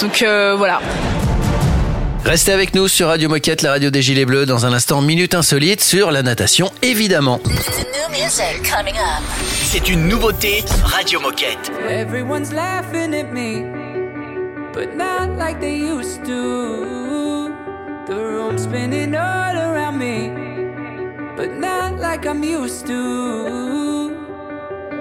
Donc 0.00 0.24
voilà 0.56 0.80
Restez 2.24 2.52
avec 2.52 2.74
nous 2.74 2.86
sur 2.86 3.08
Radio 3.08 3.28
Moquette, 3.28 3.62
la 3.62 3.70
radio 3.72 3.90
des 3.90 4.02
Gilets 4.02 4.24
Bleus, 4.24 4.46
dans 4.46 4.64
un 4.66 4.72
instant 4.72 5.00
Minute 5.00 5.34
Insolite 5.34 5.80
sur 5.80 6.10
la 6.10 6.22
natation, 6.22 6.70
évidemment. 6.82 7.40
C'est 9.64 9.88
une 9.88 10.06
nouveauté 10.08 10.64
Radio 10.84 11.20
Moquette. 11.20 11.72
Everyone's 11.88 12.52
laughing 12.52 13.14
at 13.14 13.32
me, 13.32 13.64
but 14.72 14.94
not 14.96 15.36
like 15.38 15.60
they 15.60 15.74
used 15.76 16.24
to. 16.24 17.50
The 18.06 18.14
room's 18.14 18.62
spinning 18.64 19.14
all 19.14 19.56
around 19.56 19.98
me, 19.98 20.30
but 21.36 21.58
not 21.58 21.98
like 22.00 22.26
I'm 22.26 22.44
used 22.44 22.86
to. 22.86 24.19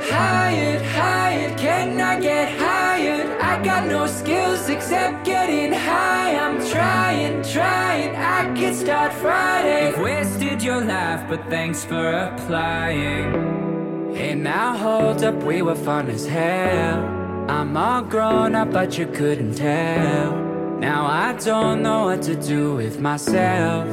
Hired, 0.01 0.81
hired, 0.81 1.57
can 1.57 1.99
I 1.99 2.19
get 2.19 2.57
hired? 2.57 3.29
I 3.41 3.61
got 3.63 3.87
no 3.87 4.07
skills 4.07 4.69
except 4.69 5.25
getting 5.25 5.73
high. 5.73 6.35
I'm 6.35 6.57
trying, 6.69 7.43
trying, 7.43 8.15
I 8.15 8.53
could 8.57 8.75
start 8.75 9.13
Friday. 9.13 9.89
You've 9.89 9.99
wasted 9.99 10.63
your 10.63 10.81
life, 10.81 11.27
but 11.27 11.43
thanks 11.49 11.83
for 11.83 12.11
applying. 12.11 14.13
Hey, 14.15 14.35
now 14.35 14.77
hold 14.77 15.23
up, 15.23 15.43
we 15.43 15.61
were 15.61 15.75
fun 15.75 16.09
as 16.09 16.25
hell. 16.25 16.99
I'm 17.49 17.75
all 17.75 18.01
grown 18.01 18.55
up, 18.55 18.71
but 18.71 18.97
you 18.97 19.07
couldn't 19.07 19.55
tell. 19.55 20.35
Now 20.79 21.05
I 21.05 21.33
don't 21.33 21.81
know 21.81 22.05
what 22.05 22.21
to 22.23 22.35
do 22.35 22.75
with 22.75 22.99
myself. 22.99 23.87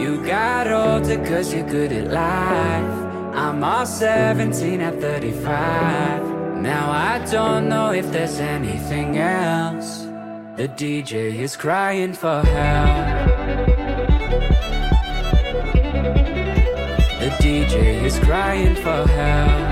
You 0.00 0.24
got 0.24 0.66
older 0.66 1.18
cause 1.26 1.52
you're 1.52 1.68
good 1.68 1.92
at 1.92 2.08
life. 2.08 3.36
I'm 3.36 3.62
all 3.62 3.84
17 3.84 4.80
at 4.80 4.98
35. 4.98 6.56
Now 6.56 6.90
I 6.90 7.22
don't 7.30 7.68
know 7.68 7.92
if 7.92 8.10
there's 8.10 8.40
anything 8.40 9.18
else. 9.18 10.04
The 10.56 10.68
DJ 10.68 11.38
is 11.38 11.54
crying 11.54 12.14
for 12.14 12.40
help. 12.40 13.28
The 17.20 17.30
DJ 17.38 18.02
is 18.02 18.18
crying 18.20 18.76
for 18.76 19.06
help. 19.06 19.69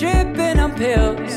Everyone's 0.00 0.36
tripping 0.36 0.60
on 0.60 0.74
pills, 0.74 1.36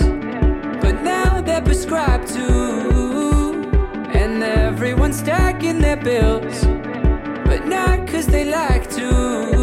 but 0.82 1.01
now 1.01 1.41
they're 1.41 1.62
prescribed 1.62 2.27
to. 2.30 3.72
And 4.13 4.44
everyone's 4.44 5.18
stacking 5.18 5.80
their 5.80 5.98
bills, 5.98 6.63
but 7.46 7.65
not 7.65 8.08
cause 8.08 8.27
they 8.27 8.46
like 8.46 8.89
to. 8.91 9.61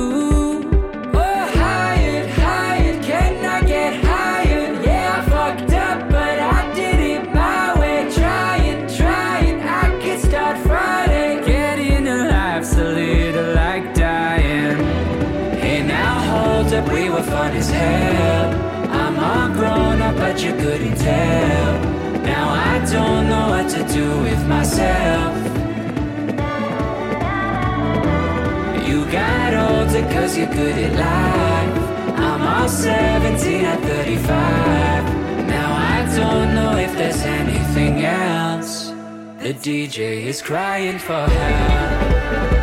Couldn't 20.79 20.97
tell. 20.99 21.81
Now 22.23 22.49
I 22.51 22.79
don't 22.93 23.29
know 23.29 23.49
what 23.49 23.69
to 23.71 23.83
do 23.93 24.07
with 24.23 24.47
myself. 24.47 25.37
You 28.87 29.05
got 29.11 29.55
older 29.55 30.03
cause 30.13 30.37
you're 30.39 30.47
good 30.47 30.79
at 30.87 30.95
life. 30.95 32.19
I'm 32.19 32.43
all 32.43 32.69
17 32.69 33.65
at 33.65 33.81
35. 33.81 35.49
Now 35.49 35.71
I 35.97 36.17
don't 36.17 36.55
know 36.55 36.77
if 36.77 36.93
there's 36.93 37.23
anything 37.23 38.05
else. 38.05 38.91
The 39.41 39.55
DJ 39.55 40.27
is 40.27 40.43
crying 40.43 40.99
for 40.99 41.27
help. 41.27 42.58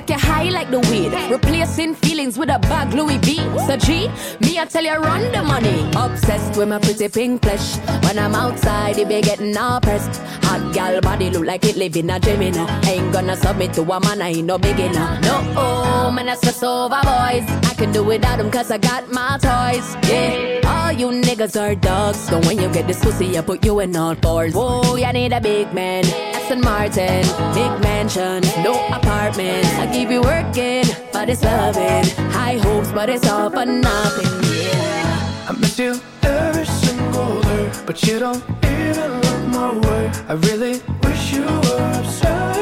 Take 0.00 0.10
you 0.10 0.26
high 0.26 0.50
like 0.50 0.70
the 0.70 0.80
weed. 0.80 1.12
Replacing 1.30 1.94
feelings 1.94 2.38
with 2.38 2.50
a 2.50 2.58
bag 2.58 2.92
Louis 2.94 3.18
V. 3.18 3.36
So 3.66 3.76
G, 3.76 4.08
me 4.40 4.58
I 4.58 4.64
tell 4.66 4.84
you 4.84 4.96
run 4.96 5.32
the 5.32 5.42
money. 5.42 5.90
Obsessed 5.96 6.56
with 6.56 6.68
my 6.68 6.78
pretty 6.78 7.08
pink 7.08 7.42
flesh. 7.42 7.76
When 8.04 8.18
I'm 8.18 8.34
outside, 8.34 8.98
it 8.98 9.08
be 9.08 9.20
getting 9.20 9.56
all 9.56 9.80
pressed. 9.80 10.20
Hot 10.44 10.74
gal 10.74 11.00
body 11.00 11.30
look 11.30 11.44
like 11.44 11.64
it 11.64 11.76
live 11.76 11.96
in 11.96 12.10
a 12.10 12.18
dream, 12.18 12.42
you. 12.42 12.66
Ain't 12.84 13.12
gonna 13.12 13.36
submit 13.36 13.72
to 13.74 13.82
a 13.82 14.00
man, 14.00 14.22
I 14.22 14.28
ain't 14.28 14.46
no 14.46 14.58
beginner. 14.58 15.18
No, 15.22 15.54
oh, 15.56 16.10
man, 16.10 16.28
I 16.28 16.34
stress 16.34 16.62
over 16.62 16.88
boys. 16.88 17.46
I 17.70 17.74
can 17.76 17.92
do 17.92 18.04
without 18.04 18.38
them 18.38 18.50
cause 18.50 18.70
I 18.70 18.78
got 18.78 19.10
my 19.10 19.38
toys. 19.38 19.96
Yeah, 20.08 20.60
all 20.66 20.92
you 20.92 21.08
niggas 21.08 21.60
are 21.60 21.74
dogs. 21.74 22.18
So 22.18 22.40
when 22.40 22.60
you 22.60 22.68
get 22.72 22.86
this 22.86 23.00
pussy, 23.00 23.36
I 23.38 23.42
put 23.42 23.64
you 23.64 23.80
in 23.80 23.96
all 23.96 24.14
fours. 24.14 24.54
Whoa, 24.54 24.96
you 24.96 25.12
need 25.12 25.32
a 25.32 25.40
big 25.40 25.72
man. 25.72 26.04
Aston 26.50 26.64
Martin, 26.64 27.22
big 27.54 27.80
mansion, 27.80 28.42
no 28.64 28.74
apartment. 28.88 29.64
I 29.78 29.86
keep 29.92 30.10
you 30.10 30.22
working, 30.22 30.84
but 31.12 31.28
it's 31.28 31.42
loving. 31.42 32.04
High 32.30 32.58
hopes, 32.58 32.90
but 32.92 33.08
it's 33.08 33.28
all 33.28 33.50
for 33.50 33.66
nothing. 33.66 34.26
Yeah. 34.52 35.48
I 35.48 35.52
miss 35.58 35.78
you 35.78 36.00
every 36.22 36.66
single 36.66 37.40
day, 37.42 37.70
but 37.86 38.02
you 38.04 38.18
don't 38.18 38.42
even 38.64 39.10
look 39.20 39.48
my 39.48 39.72
way. 39.86 40.12
I 40.28 40.34
really 40.48 40.80
wish 41.02 41.32
you 41.32 41.42
were 41.44 41.92
obsessed 42.00 42.60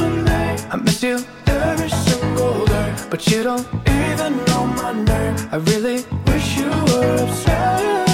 with 0.00 0.16
me. 0.26 0.40
I 0.72 0.76
miss 0.82 1.02
you 1.02 1.24
every 1.46 1.88
single 1.88 2.66
day, 2.66 2.94
but 3.10 3.26
you 3.28 3.42
don't 3.42 3.66
even 3.86 4.44
know 4.46 4.66
my 4.66 4.92
name. 4.92 5.36
I 5.52 5.56
really 5.56 6.04
wish 6.26 6.56
you 6.58 6.70
were 6.70 7.16
obsessed 7.24 8.13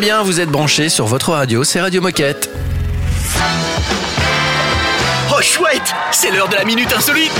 Va 0.00 0.06
bien, 0.06 0.22
vous 0.22 0.40
êtes 0.40 0.48
branchés 0.48 0.88
sur 0.88 1.04
votre 1.04 1.32
radio, 1.32 1.62
c'est 1.62 1.78
Radio 1.78 2.00
Moquette. 2.00 2.48
Oh 5.30 5.42
chouette 5.42 5.94
C'est 6.10 6.30
l'heure 6.30 6.48
de 6.48 6.54
la 6.54 6.64
minute 6.64 6.90
insolite 6.96 7.38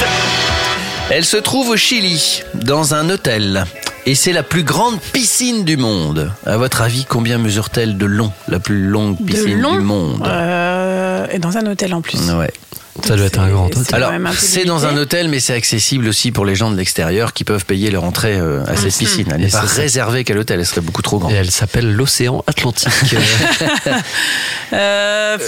Elle 1.09 1.25
se 1.25 1.39
trouve 1.39 1.71
au 1.71 1.77
Chili, 1.77 2.43
dans 2.53 2.95
un 2.95 3.09
hôtel. 3.09 3.65
Et 4.05 4.15
c'est 4.15 4.33
la 4.33 4.43
plus 4.43 4.63
grande 4.63 5.01
piscine 5.13 5.65
du 5.65 5.79
monde. 5.79 6.33
À 6.45 6.59
votre 6.59 6.83
avis, 6.83 7.07
combien 7.07 7.39
mesure-t-elle 7.39 7.97
de 7.97 8.07
long 8.07 8.31
La 8.49 8.59
plus 8.59 8.83
longue 8.83 9.17
piscine 9.25 9.59
long 9.59 9.77
du 9.77 9.81
monde? 9.81 10.23
Euh, 10.27 11.27
et 11.31 11.39
dans 11.39 11.57
un 11.57 11.65
hôtel 11.65 11.95
en 11.95 12.03
plus. 12.03 12.31
Ouais. 12.33 12.53
Ça 13.11 13.17
doit 13.17 13.27
être 13.27 13.41
un 13.41 13.49
grand 13.51 13.67
hôtel. 13.67 13.83
c'est 13.85 13.95
Alors, 13.95 14.13
c'est 14.39 14.65
dans 14.65 14.87
un 14.87 14.97
hôtel, 14.97 15.29
mais 15.29 15.41
c'est 15.41 15.53
accessible 15.55 16.07
aussi 16.07 16.31
pour 16.31 16.45
les 16.45 16.55
gens 16.55 16.71
de 16.71 16.77
l'extérieur 16.77 17.33
qui 17.33 17.43
peuvent 17.43 17.65
payer 17.65 17.91
leur 17.91 18.05
entrée 18.05 18.37
euh, 18.39 18.63
à 18.69 18.77
cette 18.77 18.85
Mhm. 18.93 18.99
piscine. 18.99 19.29
Elle 19.35 19.41
n'est 19.41 19.49
pas 19.49 19.63
réservée 19.63 20.23
qu'à 20.23 20.35
l'hôtel, 20.35 20.61
elle 20.61 20.67
serait 20.67 20.81
beaucoup 20.81 21.03
trop 21.03 21.19
grande. 21.19 21.33
Et 21.33 21.35
elle 21.35 21.51
s'appelle 21.51 21.93
l'océan 21.93 22.45
Atlantique. 22.47 22.89
Euh, 24.73 25.39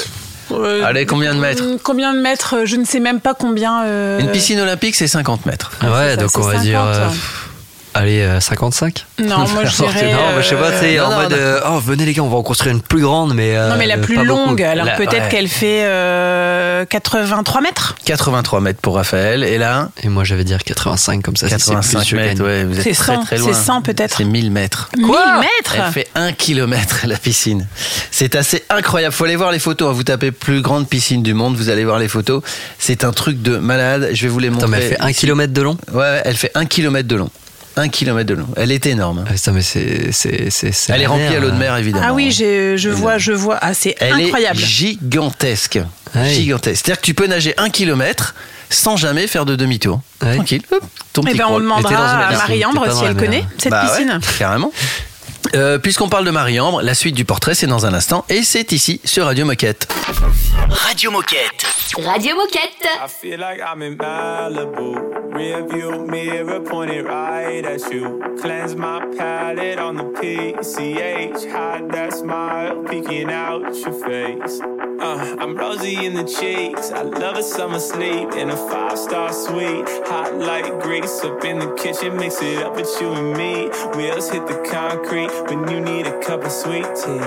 euh, 0.51 0.85
Allez, 0.85 1.07
combien 1.07 1.35
de 1.35 1.41
mètres? 1.41 1.63
Combien 1.83 2.13
de 2.15 2.19
mètres? 2.21 2.63
Je 2.65 2.77
ne 2.77 2.85
sais 2.85 2.99
même 3.01 3.21
pas 3.21 3.35
combien. 3.35 3.85
euh, 3.85 4.19
Une 4.19 4.31
piscine 4.33 4.59
olympique, 4.61 4.95
c'est 4.97 5.07
50 5.07 5.47
mètres. 5.47 5.71
ouais, 5.83 5.89
ça, 6.11 6.17
donc 6.17 6.31
on 6.37 6.41
va 6.43 6.57
dire. 6.59 6.81
50. 6.81 6.97
euh, 6.97 7.09
allez, 7.95 8.21
euh, 8.23 8.41
55 8.41 9.07
Non, 9.19 9.39
moi 9.55 9.65
je 9.65 9.77
dirais. 9.77 10.13
Non, 10.13 10.19
mais 10.37 10.43
je 10.43 10.49
sais 10.49 10.55
pas, 10.57 10.69
euh, 10.71 10.81
tu 10.81 10.87
sais, 10.87 10.97
non, 10.99 11.05
en 11.05 11.11
non, 11.11 11.17
mode, 11.17 11.31
non. 11.33 11.37
euh, 11.39 11.61
oh, 11.71 11.79
venez 11.81 12.05
les 12.05 12.13
gars, 12.13 12.23
on 12.23 12.29
va 12.29 12.37
en 12.37 12.43
construire 12.43 12.75
une 12.75 12.83
plus 12.83 13.01
grande, 13.03 13.35
mais. 13.35 13.57
euh, 13.57 13.71
Non, 13.71 13.77
mais 13.77 13.87
la 13.87 13.99
plus 13.99 14.17
beaucoup. 14.17 14.27
longue, 14.29 14.63
alors 14.63 14.87
La- 14.87 14.97
peut-être 14.97 15.25
ouais. 15.25 15.29
qu'elle 15.29 15.49
fait 15.49 15.83
euh, 15.85 16.85
83 16.87 17.61
mètres 17.61 17.95
83 18.05 18.61
mètres 18.61 18.81
pour 18.81 18.97
Raphaël. 18.97 19.45
Et 19.45 19.59
là, 19.59 19.91
Et 20.03 20.09
moi 20.09 20.25
j'avais 20.25 20.45
dire 20.45 20.63
85 20.65 21.23
comme 21.23 21.37
ça. 21.37 21.47
si 21.49 21.55
c'est 21.59 21.59
plus, 21.59 21.75
85 21.75 22.05
je 22.07 22.17
mètres, 22.17 22.43
ouais, 22.43 22.65
vous 22.65 22.77
êtes 22.79 22.83
C'est 22.85 22.93
très 22.95 23.15
100, 23.15 23.25
très 23.25 23.37
c'est 23.37 23.43
loin. 23.43 23.53
100 23.53 23.83
peut-être. 23.83 24.17
C'est 24.17 24.25
1000 24.25 24.51
mètres. 24.51 24.89
1000 24.97 25.07
Elle 25.07 25.41
mètres 25.41 25.93
fait 25.93 26.09
un 26.15 26.33
kilomètre 26.33 27.05
la 27.07 27.17
piscine. 27.17 27.67
C'est 28.11 28.35
assez 28.37 28.63
incroyable. 28.71 29.15
Faut 29.15 29.25
aller 29.25 29.37
voir 29.37 29.53
les 29.53 29.59
photos. 29.59 29.91
hein. 29.91 29.93
Vous 29.93 30.05
tapez 30.05 30.33
plus 30.33 30.63
grande 30.63 30.89
piscine 30.89 31.23
du 31.23 31.35
monde, 31.35 31.57
vous 31.57 31.69
allez 31.69 31.85
voir 31.85 31.99
les 31.99 32.09
photos. 32.09 32.43
C'est 32.79 33.05
un 33.05 33.13
truc 33.13 33.43
de 33.43 33.57
malade. 33.59 34.11
Je 34.13 34.23
vais 34.23 34.29
vous 34.29 34.39
les 34.39 34.51
montrer. 34.51 34.65
Attends, 34.65 34.71
mais 34.71 34.83
elle 34.83 34.89
fait 34.97 35.01
1 35.01 35.13
km 35.13 35.53
de 35.53 35.63
long? 35.63 35.77
Ouais, 35.93 35.99
ouais, 36.01 36.23
elle 36.25 36.37
fait 36.37 36.51
un 36.55 36.65
kilomètre 36.67 37.09
de 37.09 37.17
long. 37.17 37.31
Un 37.77 37.89
kilomètre 37.89 38.29
de 38.29 38.35
long. 38.35 38.49
Elle 38.57 38.71
est 38.73 38.85
énorme. 38.87 39.21
hein. 39.21 39.25
Ah, 39.29 39.33
Putain, 39.33 39.53
mais 39.53 39.63
c'est. 39.63 40.13
c'est- 40.13 40.51
c'est- 40.51 40.73
c'est 40.73 40.93
Elle 40.93 41.03
est 41.03 41.07
remplie 41.07 41.23
mer, 41.25 41.33
à 41.37 41.41
l'eau 41.41 41.51
de 41.51 41.55
euh. 41.55 41.59
mer, 41.59 41.77
évidemment. 41.77 42.07
Ah 42.09 42.13
oui, 42.13 42.31
j'ai- 42.31 42.77
je 42.77 42.91
vois, 42.91 43.19
je 43.19 43.33
vois. 43.33 43.59
Ah, 43.63 43.73
c'est 43.75 43.97
Elle 44.01 44.13
incroyable. 44.15 44.59
est 44.61 44.65
gigantesque. 44.65 45.79
Ouais. 46.15 46.29
Gigantesque. 46.31 46.83
C'est-à-dire 46.85 47.01
que 47.01 47.07
tu 47.07 47.15
peux 47.15 47.27
nager 47.27 47.55
un 47.57 47.71
kilomètre 47.71 48.35
sans 48.69 48.97
jamais 48.97 49.27
faire 49.27 49.47
de 49.47 49.57
demi-tour. 49.57 50.01
Ouais. 50.23 50.35
Tranquille. 50.37 50.63
Ton 51.15 51.23
Eh 51.23 51.31
petit 51.31 51.39
ben, 51.39 51.47
on 51.49 51.61
demandera 51.61 51.93
Et 52.31 52.35
à 52.35 52.37
Marie-Ambre 52.39 52.93
si 52.93 53.05
elle 53.05 53.17
connaît 53.17 53.45
cette 53.59 53.71
Bah 53.71 53.85
ouais, 53.85 53.91
piscine. 54.05 54.21
carrément. 54.39 54.73
Euh, 55.57 55.79
Puisqu'on 55.79 56.09
parle 56.09 56.25
de 56.25 56.31
Marie-Ambre, 56.31 56.83
la 56.83 56.95
suite 56.95 57.15
du 57.15 57.25
portrait, 57.25 57.55
c'est 57.55 57.67
dans 57.67 57.85
un 57.85 57.93
instant. 57.95 58.25
Et 58.29 58.43
c'est 58.43 58.71
ici, 58.73 59.01
sur 59.05 59.25
Radio 59.27 59.45
Moquette. 59.45 59.89
Radio 60.71 61.11
Moquette 61.11 61.67
Radio 62.05 62.37
Moquette. 62.37 62.85
I 62.85 63.09
feel 63.21 63.39
like 63.41 63.59
I'm 63.61 63.83
in 63.83 63.97
Malibu. 63.97 64.95
Rearview 65.33 66.11
mirror 66.11 66.61
pointed 66.61 67.07
right 67.07 67.65
at 67.65 67.91
you. 67.91 68.37
Cleanse 68.43 68.75
my 68.77 69.01
palate 69.17 69.79
on 69.79 69.97
the 69.97 70.05
PCH. 70.05 71.51
Hide 71.51 71.91
that 71.91 72.13
smile 72.13 72.85
peeking 72.85 73.31
out 73.31 73.63
your 73.75 73.95
face. 73.95 74.61
Uh, 74.61 75.37
I'm 75.41 75.57
rosy 75.57 76.05
in 76.05 76.13
the 76.13 76.25
cheeks. 76.25 76.91
I 76.91 77.01
love 77.01 77.37
a 77.39 77.43
summer 77.43 77.81
sleep 77.81 78.33
in 78.33 78.51
a 78.51 78.57
five 78.69 78.99
star 78.99 79.33
suite. 79.33 79.89
Hot 80.09 80.35
like 80.35 80.67
grease 80.83 81.25
up 81.25 81.43
in 81.45 81.59
the 81.59 81.75
kitchen. 81.77 82.15
Mix 82.19 82.43
it 82.43 82.63
up 82.63 82.77
with 82.77 82.95
you 83.01 83.13
and 83.13 83.35
me. 83.35 83.71
Wheels 83.97 84.29
hit 84.29 84.47
the 84.47 84.63
concrete 84.71 85.33
when 85.49 85.67
you 85.67 85.81
need 85.81 86.07
a 86.07 86.23
cup 86.23 86.45
of 86.45 86.53
sweet 86.53 86.85
tea. 86.85 87.21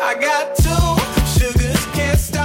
I 0.00 0.16
got 0.20 0.56
two 0.56 1.38
sugars, 1.38 1.86
can't 1.94 2.18
stop 2.18 2.43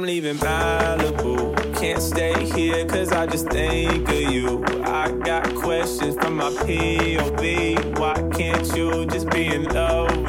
I'm 0.00 0.06
leaving 0.06 0.36
Malibu. 0.36 1.54
Can't 1.78 2.00
stay 2.00 2.32
here 2.52 2.86
cause 2.86 3.12
I 3.12 3.26
just 3.26 3.50
think 3.50 4.08
of 4.08 4.32
you. 4.32 4.64
I 4.82 5.10
got 5.10 5.54
questions 5.56 6.16
from 6.16 6.36
my 6.36 6.48
POV. 6.48 7.98
Why 7.98 8.14
can't 8.34 8.66
you 8.74 9.04
just 9.04 9.28
be 9.28 9.48
in 9.48 9.64
love 9.64 10.19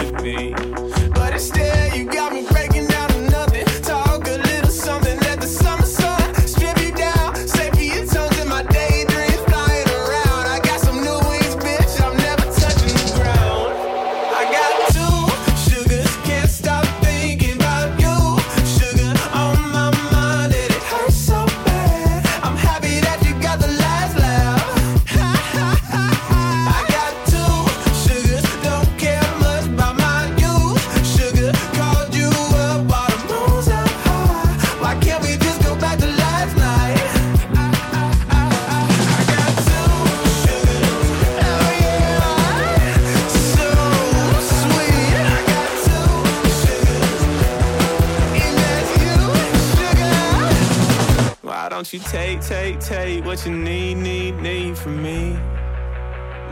take, 52.82 52.90
take, 52.90 53.16
take 53.16 53.26
what 53.26 53.46
you 53.46 53.52
need, 53.52 53.96
need, 53.96 54.36
need 54.42 54.78
from 54.78 55.02
me? 55.02 55.34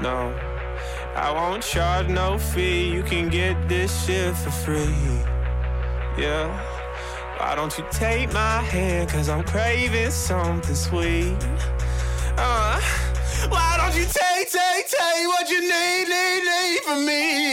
No, 0.01 0.33
I 1.15 1.31
won't 1.33 1.63
charge 1.63 2.07
no 2.07 2.37
fee. 2.37 2.91
You 2.91 3.03
can 3.03 3.29
get 3.29 3.67
this 3.67 4.05
shit 4.05 4.35
for 4.35 4.51
free. 4.51 4.95
Yeah. 6.17 6.47
Why 7.37 7.55
don't 7.55 7.75
you 7.77 7.85
take 7.91 8.33
my 8.33 8.61
hand? 8.61 9.09
Cause 9.09 9.29
I'm 9.29 9.43
craving 9.43 10.11
something 10.11 10.75
sweet. 10.75 11.37
Uh, 12.37 12.81
why 13.49 13.77
don't 13.77 13.95
you 13.97 14.05
take, 14.05 14.51
take, 14.51 14.87
take 14.87 15.27
what 15.27 15.49
you 15.49 15.61
need, 15.61 16.07
need, 16.09 16.43
need 16.43 16.79
from 16.83 17.05
me? 17.05 17.48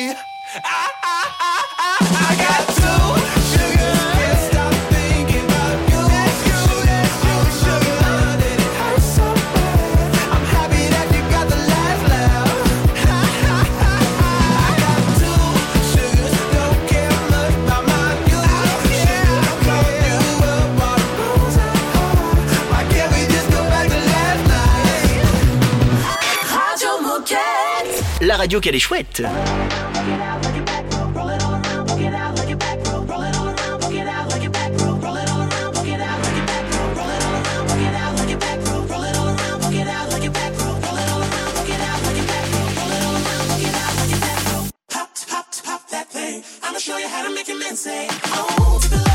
Radio 28.46 28.61
qu'elle 28.61 28.76
est 28.76 28.78
chouette. 28.78 29.22
I'ma 46.62 46.78
show 46.78 46.98
you 46.98 47.09
how 47.09 47.26
to 47.26 47.35
make 47.35 47.48
a 47.48 47.54
man 47.54 47.74
say, 47.74 48.06
oh, 48.26 49.05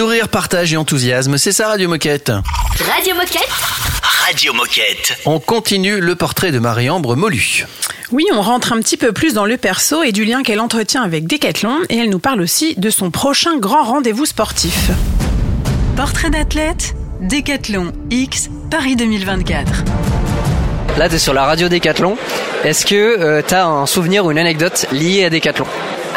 Sourire, 0.00 0.30
partage 0.30 0.72
et 0.72 0.78
enthousiasme, 0.78 1.36
c'est 1.36 1.52
ça 1.52 1.68
Radio 1.68 1.86
Moquette. 1.86 2.32
Radio 2.90 3.14
Moquette. 3.14 3.50
Radio 4.02 4.54
Moquette. 4.54 5.12
On 5.26 5.38
continue 5.40 6.00
le 6.00 6.14
portrait 6.14 6.52
de 6.52 6.58
Marie-Ambre 6.58 7.16
Molu. 7.16 7.66
Oui, 8.10 8.24
on 8.32 8.40
rentre 8.40 8.72
un 8.72 8.78
petit 8.78 8.96
peu 8.96 9.12
plus 9.12 9.34
dans 9.34 9.44
le 9.44 9.58
perso 9.58 10.02
et 10.02 10.12
du 10.12 10.24
lien 10.24 10.42
qu'elle 10.42 10.60
entretient 10.60 11.02
avec 11.02 11.26
Decathlon 11.26 11.80
et 11.90 11.98
elle 11.98 12.08
nous 12.08 12.18
parle 12.18 12.40
aussi 12.40 12.76
de 12.76 12.88
son 12.88 13.10
prochain 13.10 13.58
grand 13.58 13.82
rendez-vous 13.82 14.24
sportif. 14.24 14.88
Portrait 15.96 16.30
d'athlète, 16.30 16.94
Décathlon 17.20 17.92
X, 18.10 18.48
Paris 18.70 18.96
2024. 18.96 19.84
Là, 20.96 21.10
tu 21.10 21.16
es 21.16 21.18
sur 21.18 21.34
la 21.34 21.44
radio 21.44 21.68
Décathlon. 21.68 22.16
Est-ce 22.64 22.86
que 22.86 23.42
tu 23.42 23.54
as 23.54 23.66
un 23.66 23.84
souvenir 23.84 24.24
ou 24.24 24.30
une 24.30 24.38
anecdote 24.38 24.86
liée 24.92 25.26
à 25.26 25.28
Décathlon 25.28 25.66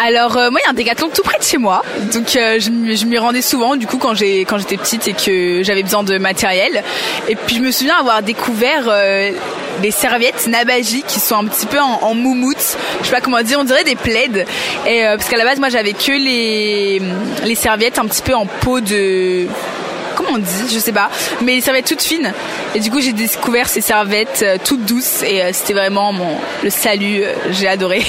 Alors 0.02 0.38
euh, 0.38 0.50
moi 0.50 0.60
il 0.62 0.66
y 0.66 0.68
a 0.68 0.72
un 0.72 0.74
décathlon 0.74 1.10
tout 1.14 1.22
près 1.22 1.38
de 1.38 1.44
chez 1.44 1.58
moi, 1.58 1.82
donc 2.14 2.36
euh, 2.36 2.60
je, 2.60 2.70
m'y- 3.06 3.18
rendais 3.18 3.42
souvent 3.42 3.76
du 3.76 3.88
coup 3.88 3.98
quand 3.98 4.14
j'étais 4.16 4.46
petite 4.78 5.08
et 5.08 5.14
que 5.14 5.62
j'avais 5.64 5.84
besoin 5.84 6.04
de 6.04 6.18
matériel. 6.18 6.84
Et 7.30 7.36
puis 7.36 7.58
je 7.58 7.62
me 7.62 7.72
souviens 7.72 7.98
avoir 8.00 8.22
découvert 8.24 8.86
euh, 8.88 9.32
des 9.82 9.92
serviettes 9.92 10.48
Nabaji 10.48 11.04
qui 11.08 11.20
sont 11.20 11.36
un 11.38 11.46
petit 11.46 11.68
peu 11.68 11.80
en, 11.80 12.00
en 12.02 12.14
moumoute, 12.16 12.78
je 13.02 13.06
sais 13.06 13.12
pas 13.14 13.22
comment 13.22 13.42
dire, 13.44 13.60
on 13.60 13.64
dirait 13.64 13.84
des 13.84 13.96
plaids. 13.96 14.46
Et 14.88 15.06
euh, 15.06 15.16
parce 15.16 15.30
qu'à 15.30 15.38
la 15.38 15.46
base 15.46 15.60
moi 15.60 15.70
j'avais 15.70 15.94
que 15.94 16.12
les 16.12 17.02
les 17.46 17.56
serviettes 17.56 18.00
un 18.00 18.06
petit 18.06 18.24
peu 18.24 18.34
en 18.34 18.46
peau 18.46 18.80
de 18.82 19.46
comment 20.16 20.30
on 20.34 20.38
dit, 20.38 20.74
je 20.74 20.80
sais 20.80 20.92
pas, 20.92 21.10
mais 21.42 21.54
les 21.56 21.62
serviettes 21.62 21.88
toutes 21.88 22.02
fines. 22.02 22.32
Et 22.76 22.80
du 22.80 22.90
coup, 22.92 23.02
j'ai 23.02 23.14
découvert 23.14 23.68
ces 23.70 23.82
serviettes 23.82 24.42
euh, 24.44 24.58
toutes 24.64 24.86
douces 24.86 25.24
et 25.24 25.42
euh, 25.42 25.50
c'était 25.54 25.74
vraiment 25.74 26.12
mon 26.14 26.38
le 26.64 26.70
salut. 26.70 27.22
euh, 27.24 27.34
j'ai 27.52 27.68
adoré. 27.68 28.04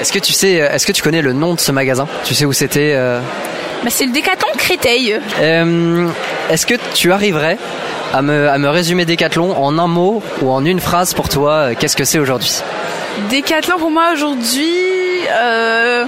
Est-ce 0.00 0.12
que 0.12 0.18
tu 0.18 0.32
sais, 0.32 0.52
est-ce 0.54 0.86
que 0.86 0.92
tu 0.92 1.02
connais 1.02 1.22
le 1.22 1.32
nom 1.32 1.54
de 1.54 1.60
ce 1.60 1.72
magasin? 1.72 2.06
Tu 2.24 2.34
sais 2.34 2.44
où 2.46 2.52
c'était 2.52 2.94
euh? 2.94 3.20
Bah, 3.84 3.88
c'est 3.90 4.06
le 4.06 4.12
Décathlon 4.12 4.48
de 4.54 4.58
Créteil. 4.58 5.18
Euh, 5.40 6.08
Est-ce 6.50 6.66
que 6.66 6.74
tu 6.94 7.12
arriverais 7.12 7.58
à 8.12 8.22
me, 8.22 8.48
à 8.48 8.58
me 8.58 8.68
résumer 8.68 9.04
Décathlon 9.04 9.56
en 9.56 9.78
un 9.78 9.86
mot 9.86 10.22
ou 10.42 10.50
en 10.50 10.64
une 10.64 10.80
phrase 10.80 11.12
pour 11.14 11.28
toi 11.28 11.74
Qu'est-ce 11.78 11.96
que 11.96 12.04
c'est 12.04 12.18
aujourd'hui? 12.18 12.62
Décathlon 13.28 13.78
pour 13.78 13.90
moi 13.90 14.10
aujourd'hui, 14.14 14.74
euh, 15.30 16.04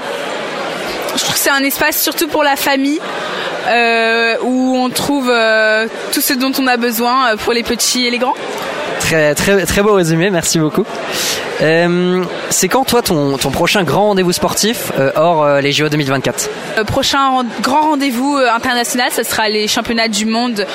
je 1.15 1.21
trouve 1.23 1.35
que 1.35 1.41
c'est 1.41 1.51
un 1.51 1.63
espace 1.63 2.01
surtout 2.01 2.29
pour 2.29 2.43
la 2.43 2.57
famille 2.57 3.01
euh, 3.69 4.35
où 4.43 4.77
on 4.77 4.89
trouve 4.91 5.31
euh, 5.31 5.87
tout 6.13 6.21
ce 6.21 6.33
dont 6.35 6.53
on 6.59 6.67
a 6.67 6.77
besoin 6.77 7.33
euh, 7.33 7.37
pour 7.37 7.53
les 7.53 7.63
petits 7.63 8.07
et 8.07 8.11
les 8.11 8.19
grands. 8.19 8.35
Très, 9.01 9.35
très, 9.35 9.65
très 9.67 9.83
beau 9.83 9.95
résumé, 9.95 10.31
merci 10.31 10.59
beaucoup. 10.59 10.85
Euh, 11.61 12.25
c'est 12.51 12.69
quand 12.69 12.85
toi 12.85 13.03
ton, 13.03 13.37
ton 13.37 13.51
prochain 13.51 13.85
grand 13.85 14.07
rendez-vous 14.09 14.33
sportif 14.33 14.91
euh, 14.99 15.13
hors 15.15 15.45
euh, 15.45 15.61
les 15.61 15.71
JO 15.71 15.89
2024 15.89 16.51
Le 16.79 16.85
prochain 16.85 17.45
grand 17.61 17.83
rendez-vous 17.83 18.37
international, 18.37 19.11
ce 19.15 19.23
sera 19.23 19.49
les 19.49 19.69
championnats 19.69 20.09
du 20.09 20.27
monde 20.27 20.67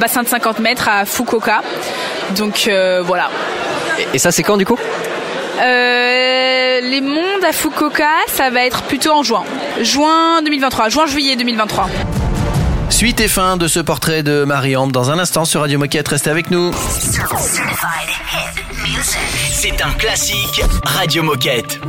bassin 0.00 0.22
de 0.22 0.28
50 0.28 0.58
mètres 0.60 0.88
à 0.88 1.04
Fukuoka. 1.04 1.62
Donc 2.36 2.70
voilà. 3.04 3.30
Et, 3.98 4.16
et 4.16 4.18
ça 4.18 4.32
c'est 4.32 4.42
quand 4.42 4.56
du 4.56 4.64
coup? 4.64 4.78
Euh, 5.60 6.80
les 6.80 7.00
mondes 7.00 7.44
à 7.48 7.52
Fukuoka, 7.52 8.08
ça 8.28 8.50
va 8.50 8.64
être 8.64 8.82
plutôt 8.82 9.10
en 9.12 9.22
juin. 9.22 9.44
Juin 9.82 10.42
2023, 10.42 10.88
juin-juillet 10.88 11.36
2023. 11.36 11.88
Suite 12.90 13.20
et 13.20 13.28
fin 13.28 13.56
de 13.56 13.68
ce 13.68 13.80
portrait 13.80 14.22
de 14.22 14.44
Marie-Ambre 14.44 14.92
dans 14.92 15.10
un 15.10 15.18
instant 15.18 15.44
sur 15.44 15.60
Radio 15.60 15.78
Moquette. 15.78 16.08
Restez 16.08 16.30
avec 16.30 16.50
nous. 16.50 16.72
C'est 19.52 19.82
un 19.82 19.92
classique 19.92 20.62
Radio 20.84 21.22
Moquette. 21.22 21.80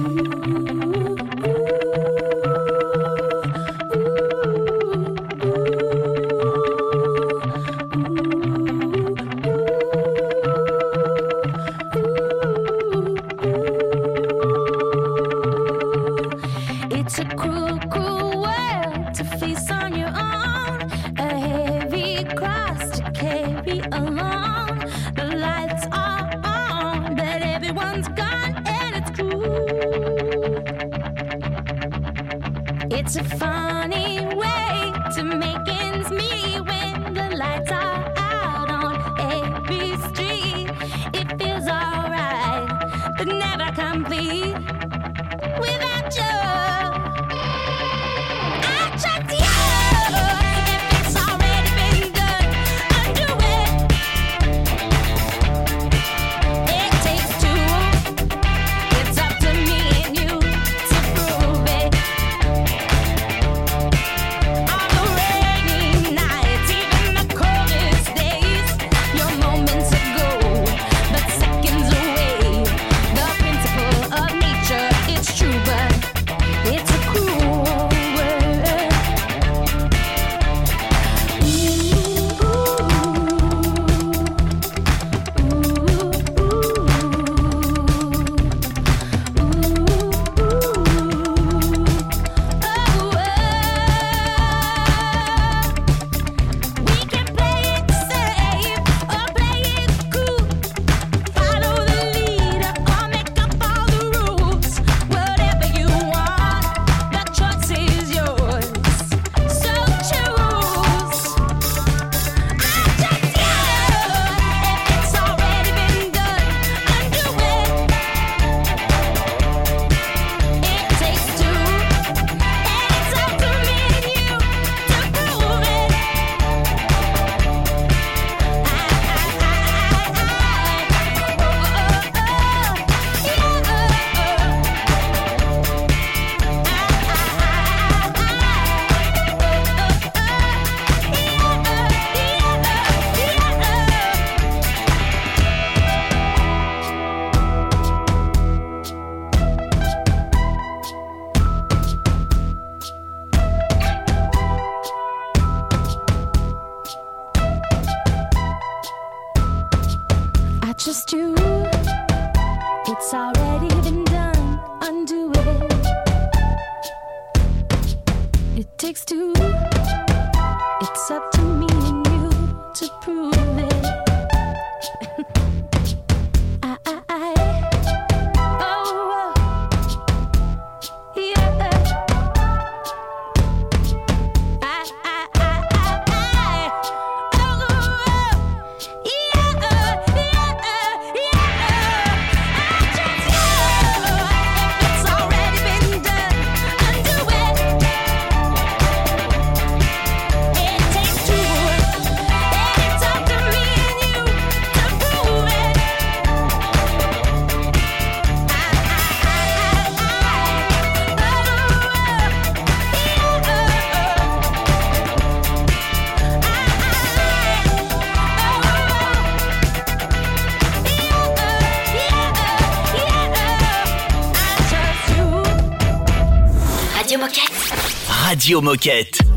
Radio 228.30 228.62
Moquette. 228.62 229.29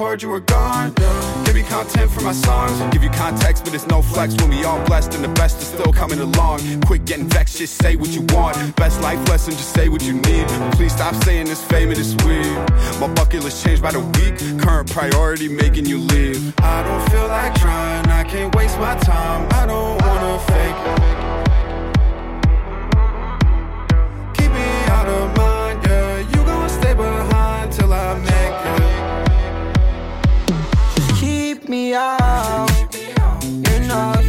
Poured, 0.00 0.22
you 0.22 0.30
were 0.30 0.40
gone. 0.40 0.94
Give 1.44 1.54
me 1.54 1.62
content 1.62 2.10
for 2.10 2.22
my 2.22 2.32
songs. 2.32 2.72
Give 2.90 3.02
you 3.02 3.10
context, 3.10 3.64
but 3.64 3.74
it's 3.74 3.86
no 3.86 4.00
flex 4.00 4.34
when 4.36 4.48
we 4.48 4.64
all 4.64 4.82
blessed 4.86 5.14
and 5.14 5.22
the 5.22 5.28
best 5.40 5.60
is 5.60 5.68
still 5.68 5.92
coming 5.92 6.20
along. 6.20 6.58
Quit 6.86 7.04
getting 7.04 7.28
vexed, 7.28 7.58
just 7.58 7.74
say 7.82 7.96
what 7.96 8.08
you 8.08 8.22
want. 8.34 8.56
Best 8.76 8.98
life 9.02 9.20
lesson, 9.28 9.52
just 9.52 9.74
say 9.74 9.90
what 9.90 10.02
you 10.02 10.14
need. 10.14 10.46
Please 10.76 10.94
stop 10.94 11.14
saying 11.24 11.46
this 11.48 11.62
fame 11.64 11.90
and 11.90 12.22
weird. 12.24 12.70
My 12.98 13.08
bucket 13.12 13.44
list 13.44 13.62
changed 13.62 13.82
by 13.82 13.92
the 13.92 14.00
week. 14.16 14.36
Current 14.62 14.90
priority 14.90 15.48
making 15.48 15.84
you 15.84 15.98
leave. 15.98 16.54
I 16.60 16.82
don't 16.82 17.04
feel 17.10 17.28
like 17.28 17.54
trying, 17.56 18.06
I 18.06 18.24
can't 18.24 18.54
waste 18.54 18.78
my 18.78 18.96
time. 19.00 19.46
I 19.60 19.66
don't 19.66 20.00
wanna 20.06 20.38
fake. 20.50 20.78
Keep 24.36 24.50
me 24.60 24.68
out 24.96 25.08
of 25.18 25.36
mind, 25.36 25.78
yeah. 25.84 26.20
You 26.32 26.40
gon' 26.50 26.70
stay 26.70 26.94
behind 26.94 27.70
till 27.70 27.92
I 27.92 28.14
make 28.14 28.76
it. 28.76 28.79
Just 31.70 31.76
keep 31.76 31.78
me 31.78 31.94
out. 31.94 32.68
You're 33.44 33.80
nothing. 33.86 34.19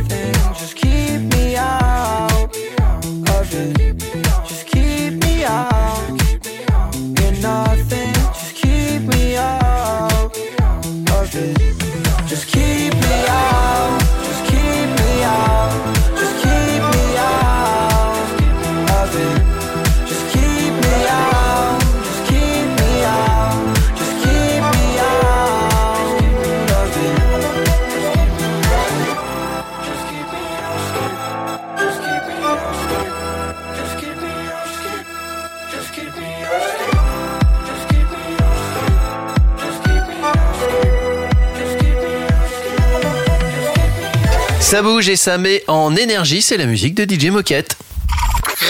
Ça 44.72 44.82
bouge 44.82 45.10
et 45.10 45.18
ça 45.18 45.38
met 45.38 45.66
en 45.68 45.98
énergie, 45.98 46.42
c'est 46.42 46.56
la 46.56 46.66
musique 46.66 46.96
de 46.96 47.04
DJ 47.04 47.26
Moquette. 47.26 47.76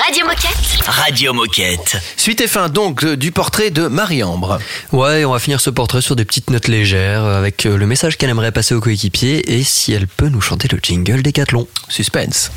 Radio 0.04 0.26
Moquette. 0.26 0.88
Radio 0.88 1.32
Moquette. 1.32 1.98
Suite 2.18 2.42
et 2.42 2.48
fin 2.48 2.70
donc 2.70 3.04
euh, 3.04 3.16
du 3.16 3.32
portrait 3.32 3.70
de 3.70 3.86
Marie-Ambre. 3.86 4.58
Ouais, 4.94 5.26
on 5.26 5.34
va 5.34 5.38
finir 5.38 5.62
ce 5.62 5.70
portrait 5.70 6.02
sur 6.02 6.16
des 6.16 6.26
petites 6.26 6.50
notes 6.50 6.68
légères 6.70 7.24
euh, 7.24 7.38
avec 7.38 7.68
euh, 7.68 7.78
le 7.78 7.86
message 7.86 8.18
qu'elle 8.18 8.32
aimerait 8.32 8.52
passer 8.52 8.74
aux 8.74 8.80
coéquipiers 8.80 9.54
et 9.54 9.64
si 9.64 9.94
elle 9.94 10.08
peut 10.08 10.30
nous 10.30 10.42
chanter 10.42 10.68
le 10.72 10.80
jingle 10.82 11.22
Décathlon. 11.22 11.68
Suspense. 11.88 12.52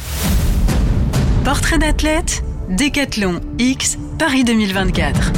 Portrait 1.44 1.76
d'athlète, 1.76 2.42
Décathlon 2.70 3.42
X, 3.58 3.98
Paris 4.18 4.44
2024. 4.44 5.32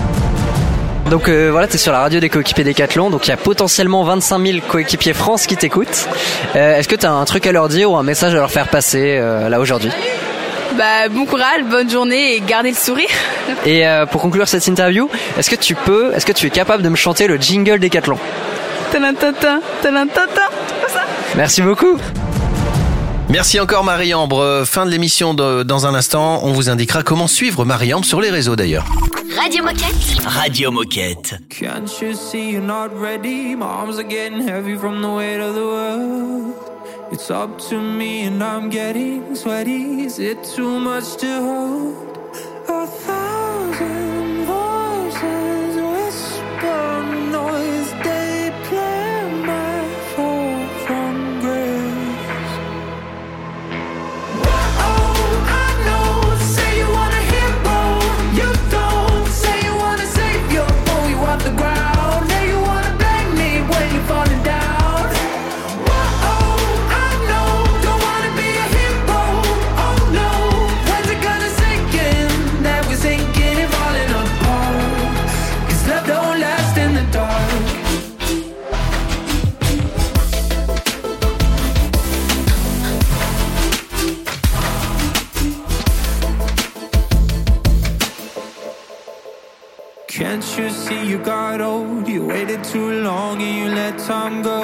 Donc 1.10 1.28
euh, 1.28 1.50
voilà, 1.52 1.68
tu 1.68 1.76
es 1.76 1.78
sur 1.78 1.92
la 1.92 2.00
radio 2.00 2.18
des 2.18 2.28
coéquipiers 2.28 2.64
Décathlon, 2.64 3.10
donc 3.10 3.26
il 3.26 3.30
y 3.30 3.32
a 3.32 3.36
potentiellement 3.36 4.02
25 4.02 4.44
000 4.44 4.58
coéquipiers 4.66 5.14
France 5.14 5.46
qui 5.46 5.56
t'écoutent. 5.56 6.08
Euh, 6.56 6.76
Est-ce 6.76 6.88
que 6.88 6.96
tu 6.96 7.06
as 7.06 7.12
un 7.12 7.24
truc 7.24 7.46
à 7.46 7.52
leur 7.52 7.68
dire 7.68 7.92
ou 7.92 7.96
un 7.96 8.02
message 8.02 8.34
à 8.34 8.38
leur 8.38 8.50
faire 8.50 8.68
passer 8.68 9.16
euh, 9.20 9.48
là 9.48 9.60
aujourd'hui? 9.60 9.90
Bah, 10.76 11.08
bon 11.08 11.24
courage, 11.24 11.62
bonne 11.70 11.88
journée 11.88 12.34
et 12.34 12.40
gardez 12.40 12.70
le 12.70 12.76
sourire. 12.76 13.08
Et 13.66 13.86
euh, 13.86 14.04
pour 14.04 14.20
conclure 14.20 14.48
cette 14.48 14.66
interview, 14.66 15.08
est-ce 15.38 15.48
que 15.48 15.54
tu 15.56 15.76
peux, 15.76 16.12
est-ce 16.14 16.26
que 16.26 16.32
tu 16.32 16.48
es 16.48 16.50
capable 16.50 16.82
de 16.82 16.88
me 16.88 16.96
chanter 16.96 17.28
le 17.28 17.36
jingle 17.36 17.78
Décathlon. 17.78 18.18
Merci 21.36 21.62
beaucoup. 21.62 21.98
Merci 23.28 23.58
encore 23.60 23.84
Marie-Ambre. 23.84 24.62
Fin 24.66 24.86
de 24.86 24.90
l'émission 24.90 25.34
de- 25.34 25.62
dans 25.62 25.86
un 25.86 25.94
instant. 25.94 26.40
On 26.44 26.52
vous 26.52 26.70
indiquera 26.70 27.02
comment 27.02 27.26
suivre 27.26 27.64
Marie-Ambre 27.64 28.04
sur 28.06 28.20
les 28.20 28.30
réseaux 28.30 28.56
d'ailleurs. 28.56 28.84
Radio 29.36 29.62
Moquette. 29.64 30.22
Radio 30.24 30.70
Moquette. 30.70 31.34
Can't 31.50 32.00
you 32.00 32.14
see 32.14 32.52
you're 32.52 32.62
not 32.62 32.88
ready? 32.98 33.54
My 33.56 33.64
arms 33.64 33.98
are 33.98 34.04
getting 34.08 34.46
heavy 34.48 34.76
from 34.76 35.00
the 35.02 35.08
weight 35.08 35.40
of 35.40 35.54
the 35.54 35.60
world. 35.60 36.54
It's 37.12 37.30
up 37.30 37.58
to 37.68 37.76
me 37.78 38.26
and 38.26 38.40
I'm 38.42 38.70
getting 38.70 39.34
sweaty. 39.34 40.04
Is 40.06 40.18
it 40.18 40.38
too 40.56 40.78
much 40.78 41.16
to 41.18 41.26
hold? 41.26 42.05
Let 93.90 93.98
time 94.00 94.42
go. 94.42 94.58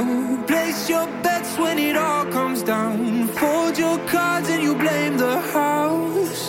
Place 0.46 0.88
your 0.88 1.06
bets 1.22 1.56
when 1.56 1.78
it 1.78 1.96
all 1.96 2.24
comes 2.26 2.60
down. 2.62 3.28
Fold 3.38 3.78
your 3.78 3.98
cards 4.14 4.48
and 4.48 4.62
you 4.62 4.74
blame 4.74 5.16
the 5.16 5.38
house. 5.56 6.41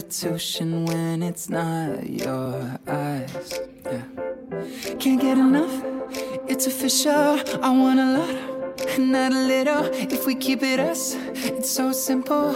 Substitution 0.00 0.86
when 0.86 1.22
it's 1.22 1.50
not 1.50 2.08
your 2.08 2.78
eyes. 2.86 3.60
Yeah. 3.84 4.02
Can't 4.98 5.20
get 5.20 5.36
enough, 5.36 5.74
it's 6.48 6.66
official. 6.66 7.38
I 7.62 7.70
want 7.70 8.00
a 8.00 8.08
lot, 8.18 8.98
not 8.98 9.32
a 9.32 9.42
little. 9.52 9.84
If 9.92 10.26
we 10.26 10.34
keep 10.34 10.62
it 10.62 10.80
us, 10.80 11.16
it's 11.34 11.70
so 11.70 11.92
simple. 11.92 12.54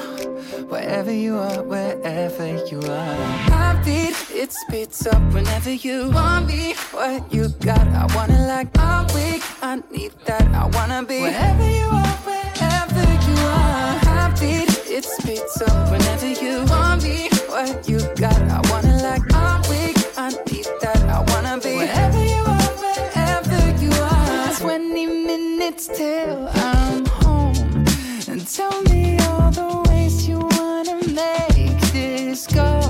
Wherever 0.73 1.13
you 1.13 1.37
are, 1.37 1.63
wherever 1.63 2.47
you 2.71 2.81
are. 2.81 3.15
Heartbeat, 3.53 4.17
it 4.31 4.53
speeds 4.53 5.07
up 5.07 5.23
whenever 5.35 5.73
you 5.73 6.11
want 6.11 6.47
me. 6.47 6.75
What 6.93 7.33
you 7.33 7.49
got, 7.61 7.87
I 7.89 8.07
wanna 8.17 8.47
like. 8.47 8.69
I'm 8.79 9.07
weak, 9.15 9.43
I 9.63 9.83
need 9.91 10.13
that. 10.25 10.47
I 10.55 10.67
wanna 10.77 11.03
be 11.05 11.21
wherever 11.21 11.69
you 11.69 11.89
are, 12.03 12.17
wherever 12.29 13.07
you 13.29 13.37
are. 13.61 13.99
Heartbeat, 14.09 14.71
it 14.89 15.05
speeds 15.05 15.61
up 15.63 15.91
whenever 15.91 16.29
you 16.43 16.65
want 16.67 17.03
me. 17.03 17.34
What 17.55 17.89
you 17.89 18.01
got, 18.17 18.37
I 18.51 18.61
wanna 18.69 19.01
like. 19.01 19.23
I'm 19.33 19.63
weak, 19.71 19.97
I 20.19 20.31
need 20.51 20.67
that. 20.81 21.01
I 21.09 21.21
wanna 21.31 21.61
be 21.61 21.77
wherever 21.77 22.25
you 22.35 22.43
are, 22.43 22.73
wherever 22.83 23.61
you 23.81 23.93
are. 23.93 24.55
20 24.55 25.07
minutes 25.07 25.87
till 25.87 26.49
I'm 26.49 27.07
home. 27.07 27.55
And 28.27 28.45
tell 28.45 28.83
me 28.91 29.21
all 29.21 29.53
the 29.53 29.89
ways 29.89 30.27
you 30.27 30.41
wanna 30.41 30.97
make 31.07 31.81
this 31.93 32.49
go. 32.49 32.81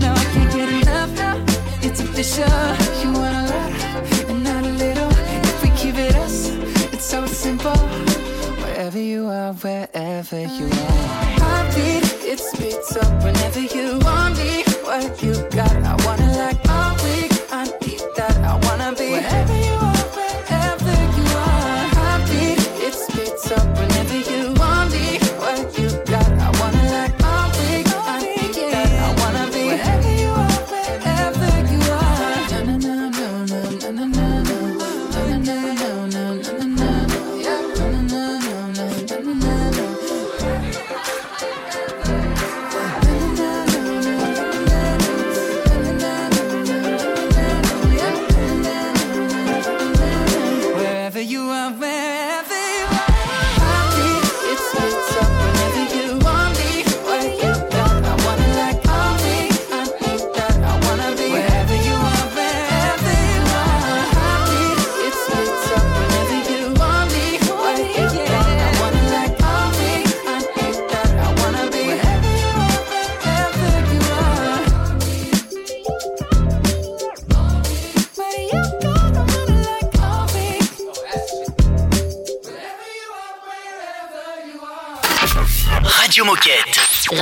Now 0.00 0.12
I 0.12 0.24
can't 0.34 0.52
get 0.52 0.68
enough 0.82 1.10
now. 1.16 1.42
It's 1.80 2.00
official. 2.00 2.44
You 3.00 3.10
want 3.18 3.36
a 3.40 3.44
lot 3.52 3.72
and 4.28 4.44
not 4.44 4.64
a 4.64 4.72
little. 4.84 5.10
If 5.48 5.62
we 5.62 5.70
keep 5.70 5.94
it 5.96 6.14
us, 6.16 6.50
it's 6.92 7.06
so 7.06 7.24
simple. 7.24 7.78
Wherever 8.60 8.98
you 8.98 9.28
are, 9.28 9.54
wherever 9.54 10.40
you 10.40 10.66
are. 10.66 11.23
It 12.34 12.40
speeds 12.40 12.96
up 12.96 13.22
whenever 13.22 13.60
you 13.60 13.96
want 14.00 14.36
me. 14.36 14.64
What 14.82 15.22
you 15.22 15.34
got, 15.50 15.70
I 15.70 16.03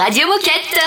Radio 0.05 0.27
Moquette. 0.27 0.81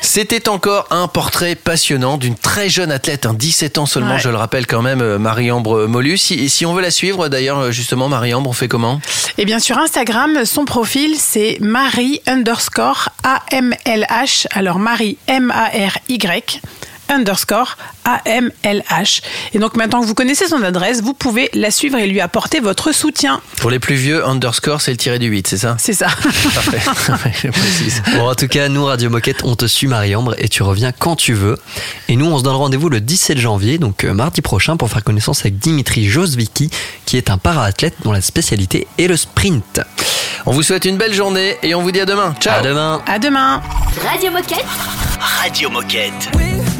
C'était 0.00 0.48
encore 0.48 0.86
un 0.90 1.08
portrait 1.08 1.56
passionnant 1.56 2.18
d'une 2.18 2.36
très 2.36 2.68
jeune 2.68 2.92
athlète, 2.92 3.26
un 3.26 3.34
17 3.34 3.78
ans 3.78 3.86
seulement, 3.86 4.14
Ouais. 4.14 4.20
je 4.20 4.28
le 4.28 4.36
rappelle 4.36 4.66
quand 4.68 4.80
même, 4.80 5.00
euh, 5.00 5.18
Marie-Ambre 5.18 5.86
Molus. 5.88 6.18
Si, 6.18 6.34
et 6.34 6.48
si 6.48 6.64
on 6.66 6.72
veut 6.74 6.80
la 6.82 6.92
suivre, 6.92 7.26
d'ailleurs, 7.28 7.58
euh, 7.58 7.70
justement, 7.72 8.08
Marie-Ambre, 8.08 8.48
on 8.48 8.52
fait 8.52 8.68
comment? 8.68 9.00
Et 9.38 9.44
bien 9.44 9.58
sur 9.58 9.76
Instagram, 9.78 10.44
son 10.44 10.64
profil 10.66 11.16
c'est 11.18 11.58
Marie 11.60 12.20
underscore 12.28 13.08
AMLH. 13.24 14.46
Alors 14.52 14.78
Marie 14.78 15.18
M-A-R-Y 15.26 16.60
underscore 17.10 17.76
A-M-L-H. 18.04 19.22
Et 19.52 19.58
donc 19.58 19.76
maintenant 19.76 20.00
que 20.00 20.06
vous 20.06 20.14
connaissez 20.14 20.48
son 20.48 20.62
adresse, 20.62 21.02
vous 21.02 21.14
pouvez 21.14 21.50
la 21.52 21.70
suivre 21.70 21.98
et 21.98 22.06
lui 22.06 22.20
apporter 22.20 22.60
votre 22.60 22.92
soutien. 22.92 23.40
Pour 23.58 23.70
les 23.70 23.78
plus 23.78 23.96
vieux, 23.96 24.26
underscore, 24.26 24.80
c'est 24.80 24.92
le 24.92 24.96
tiré 24.96 25.18
du 25.18 25.26
8, 25.26 25.46
c'est 25.46 25.58
ça? 25.58 25.76
C'est 25.78 25.92
ça. 25.92 26.06
Parfait. 26.06 26.80
Je 27.42 27.48
précise. 27.48 28.02
Bon, 28.14 28.28
en 28.28 28.34
tout 28.34 28.48
cas, 28.48 28.68
nous, 28.68 28.84
Radio 28.84 29.10
Moquette, 29.10 29.42
on 29.44 29.56
te 29.56 29.66
suit, 29.66 29.86
Marie-Ambre, 29.86 30.34
et 30.38 30.48
tu 30.48 30.62
reviens 30.62 30.92
quand 30.92 31.16
tu 31.16 31.34
veux. 31.34 31.56
Et 32.08 32.16
nous, 32.16 32.26
on 32.26 32.38
se 32.38 32.44
donne 32.44 32.56
rendez-vous 32.56 32.88
le 32.88 33.00
17 33.00 33.38
janvier, 33.38 33.78
donc 33.78 34.04
euh, 34.04 34.12
mardi 34.12 34.40
prochain, 34.40 34.76
pour 34.76 34.90
faire 34.90 35.04
connaissance 35.04 35.40
avec 35.40 35.58
Dimitri 35.58 36.08
Josvicki, 36.08 36.70
qui 37.06 37.16
est 37.16 37.30
un 37.30 37.38
para-athlète 37.38 37.94
dont 38.04 38.12
la 38.12 38.20
spécialité 38.20 38.86
est 38.98 39.06
le 39.06 39.16
sprint. 39.16 39.80
On 40.46 40.52
vous 40.52 40.62
souhaite 40.62 40.84
une 40.84 40.96
belle 40.96 41.14
journée 41.14 41.56
et 41.62 41.74
on 41.74 41.82
vous 41.82 41.90
dit 41.90 42.00
à 42.00 42.06
demain. 42.06 42.34
Ciao 42.40 42.60
À 42.60 42.62
demain. 42.62 43.02
À 43.06 43.18
demain. 43.18 43.62
Radio 44.10 44.30
Moquette. 44.30 44.64
Radio 45.20 45.70
Moquette. 45.70 46.30
We've 46.34 46.79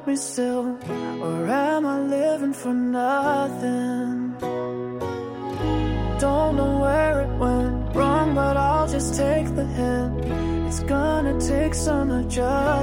help 0.00 0.06
me 0.06 0.16
still, 0.16 0.78
or 1.22 1.46
am 1.46 1.84
I 1.84 2.00
living 2.00 2.54
for 2.54 2.72
nothing? 2.72 4.34
Don't 6.18 6.56
know 6.56 6.78
where 6.80 7.20
it 7.20 7.38
went 7.38 7.94
wrong, 7.94 8.34
but 8.34 8.56
I'll 8.56 8.88
just 8.88 9.14
take 9.14 9.54
the 9.54 9.66
hint. 9.66 10.24
It's 10.68 10.80
gonna 10.84 11.38
take 11.38 11.74
some 11.74 12.10
adjustment. 12.10 12.79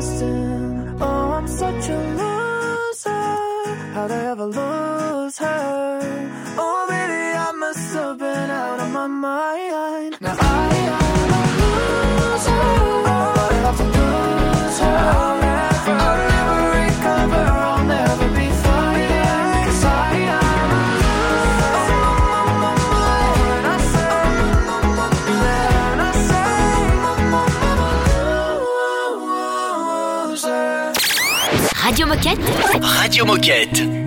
Radio 32.81 33.25
Moquette. 33.25 34.06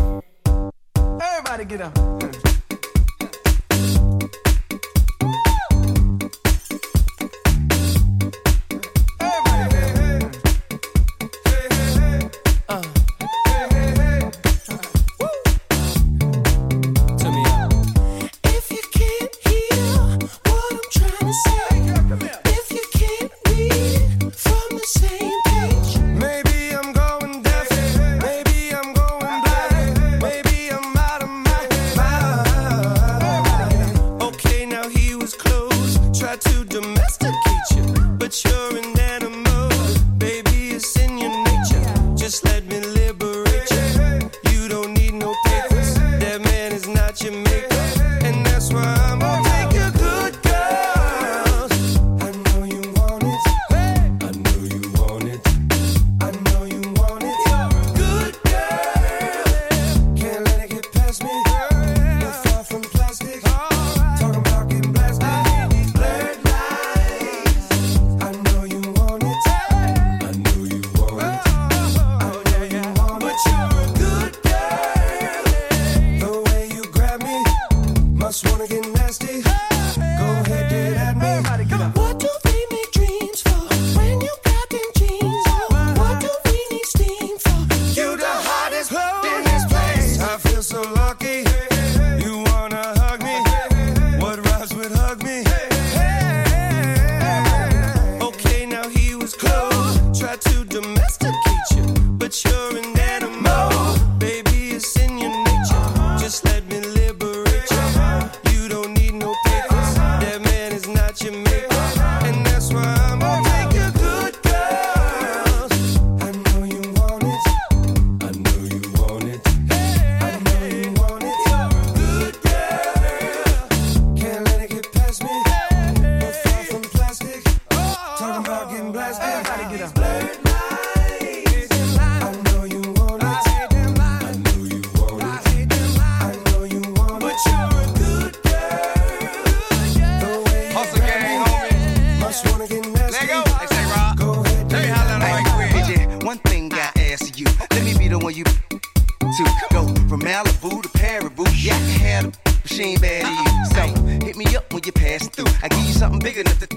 something 156.01 156.19
bigger 156.19 156.41
than 156.41 156.57
the. 156.57 156.67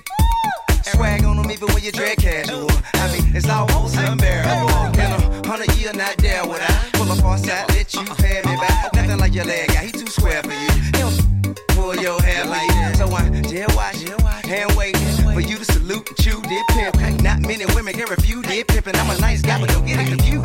Swag 0.85 1.25
on 1.25 1.39
them 1.39 1.51
even 1.51 1.67
when 1.73 1.83
you 1.83 1.91
drag 1.91 2.19
casual. 2.19 2.69
I 3.01 3.09
mean, 3.11 3.35
it's 3.35 3.49
almost 3.49 3.97
unbearable. 3.97 4.69
In 5.01 5.11
a 5.17 5.49
hundred 5.49 5.73
year, 5.77 5.95
not 5.95 6.15
there 6.19 6.45
would 6.45 6.61
I 6.61 6.91
pull 6.93 7.11
up 7.11 7.25
on 7.25 7.39
side, 7.39 7.65
let 7.71 7.95
you 7.95 8.01
uh-uh. 8.01 8.15
pay 8.17 8.43
me 8.45 8.55
back. 8.61 8.85
Uh-uh. 8.85 9.01
Nothing 9.01 9.19
like 9.19 9.35
your 9.35 9.47
leg 9.47 9.69
guy, 9.69 9.87
he 9.87 9.93
too 9.93 10.07
square 10.09 10.43
for 10.43 10.53
you. 10.53 10.69
Pull 11.69 11.97
your 11.97 12.21
hair 12.21 12.45
like 12.45 12.69
that. 12.69 12.99
So 12.99 13.09
I 13.09 13.31
dead 13.31 13.75
watch, 13.75 13.97
hand 14.45 14.77
wait 14.77 14.95
for 15.33 15.41
you 15.41 15.57
to 15.57 15.65
salute 15.65 16.07
you 16.27 16.43
did 16.43 16.65
pimp. 16.77 17.23
Not 17.23 17.41
many 17.41 17.65
women 17.75 17.95
can 17.95 18.11
refuse 18.11 18.45
did 18.45 18.69
pimping. 18.69 18.95
I'm 18.97 19.09
a 19.09 19.19
nice 19.21 19.41
guy, 19.41 19.59
but 19.59 19.71
don't 19.71 19.87
get 19.87 20.01
it 20.01 20.09
confused. 20.09 20.45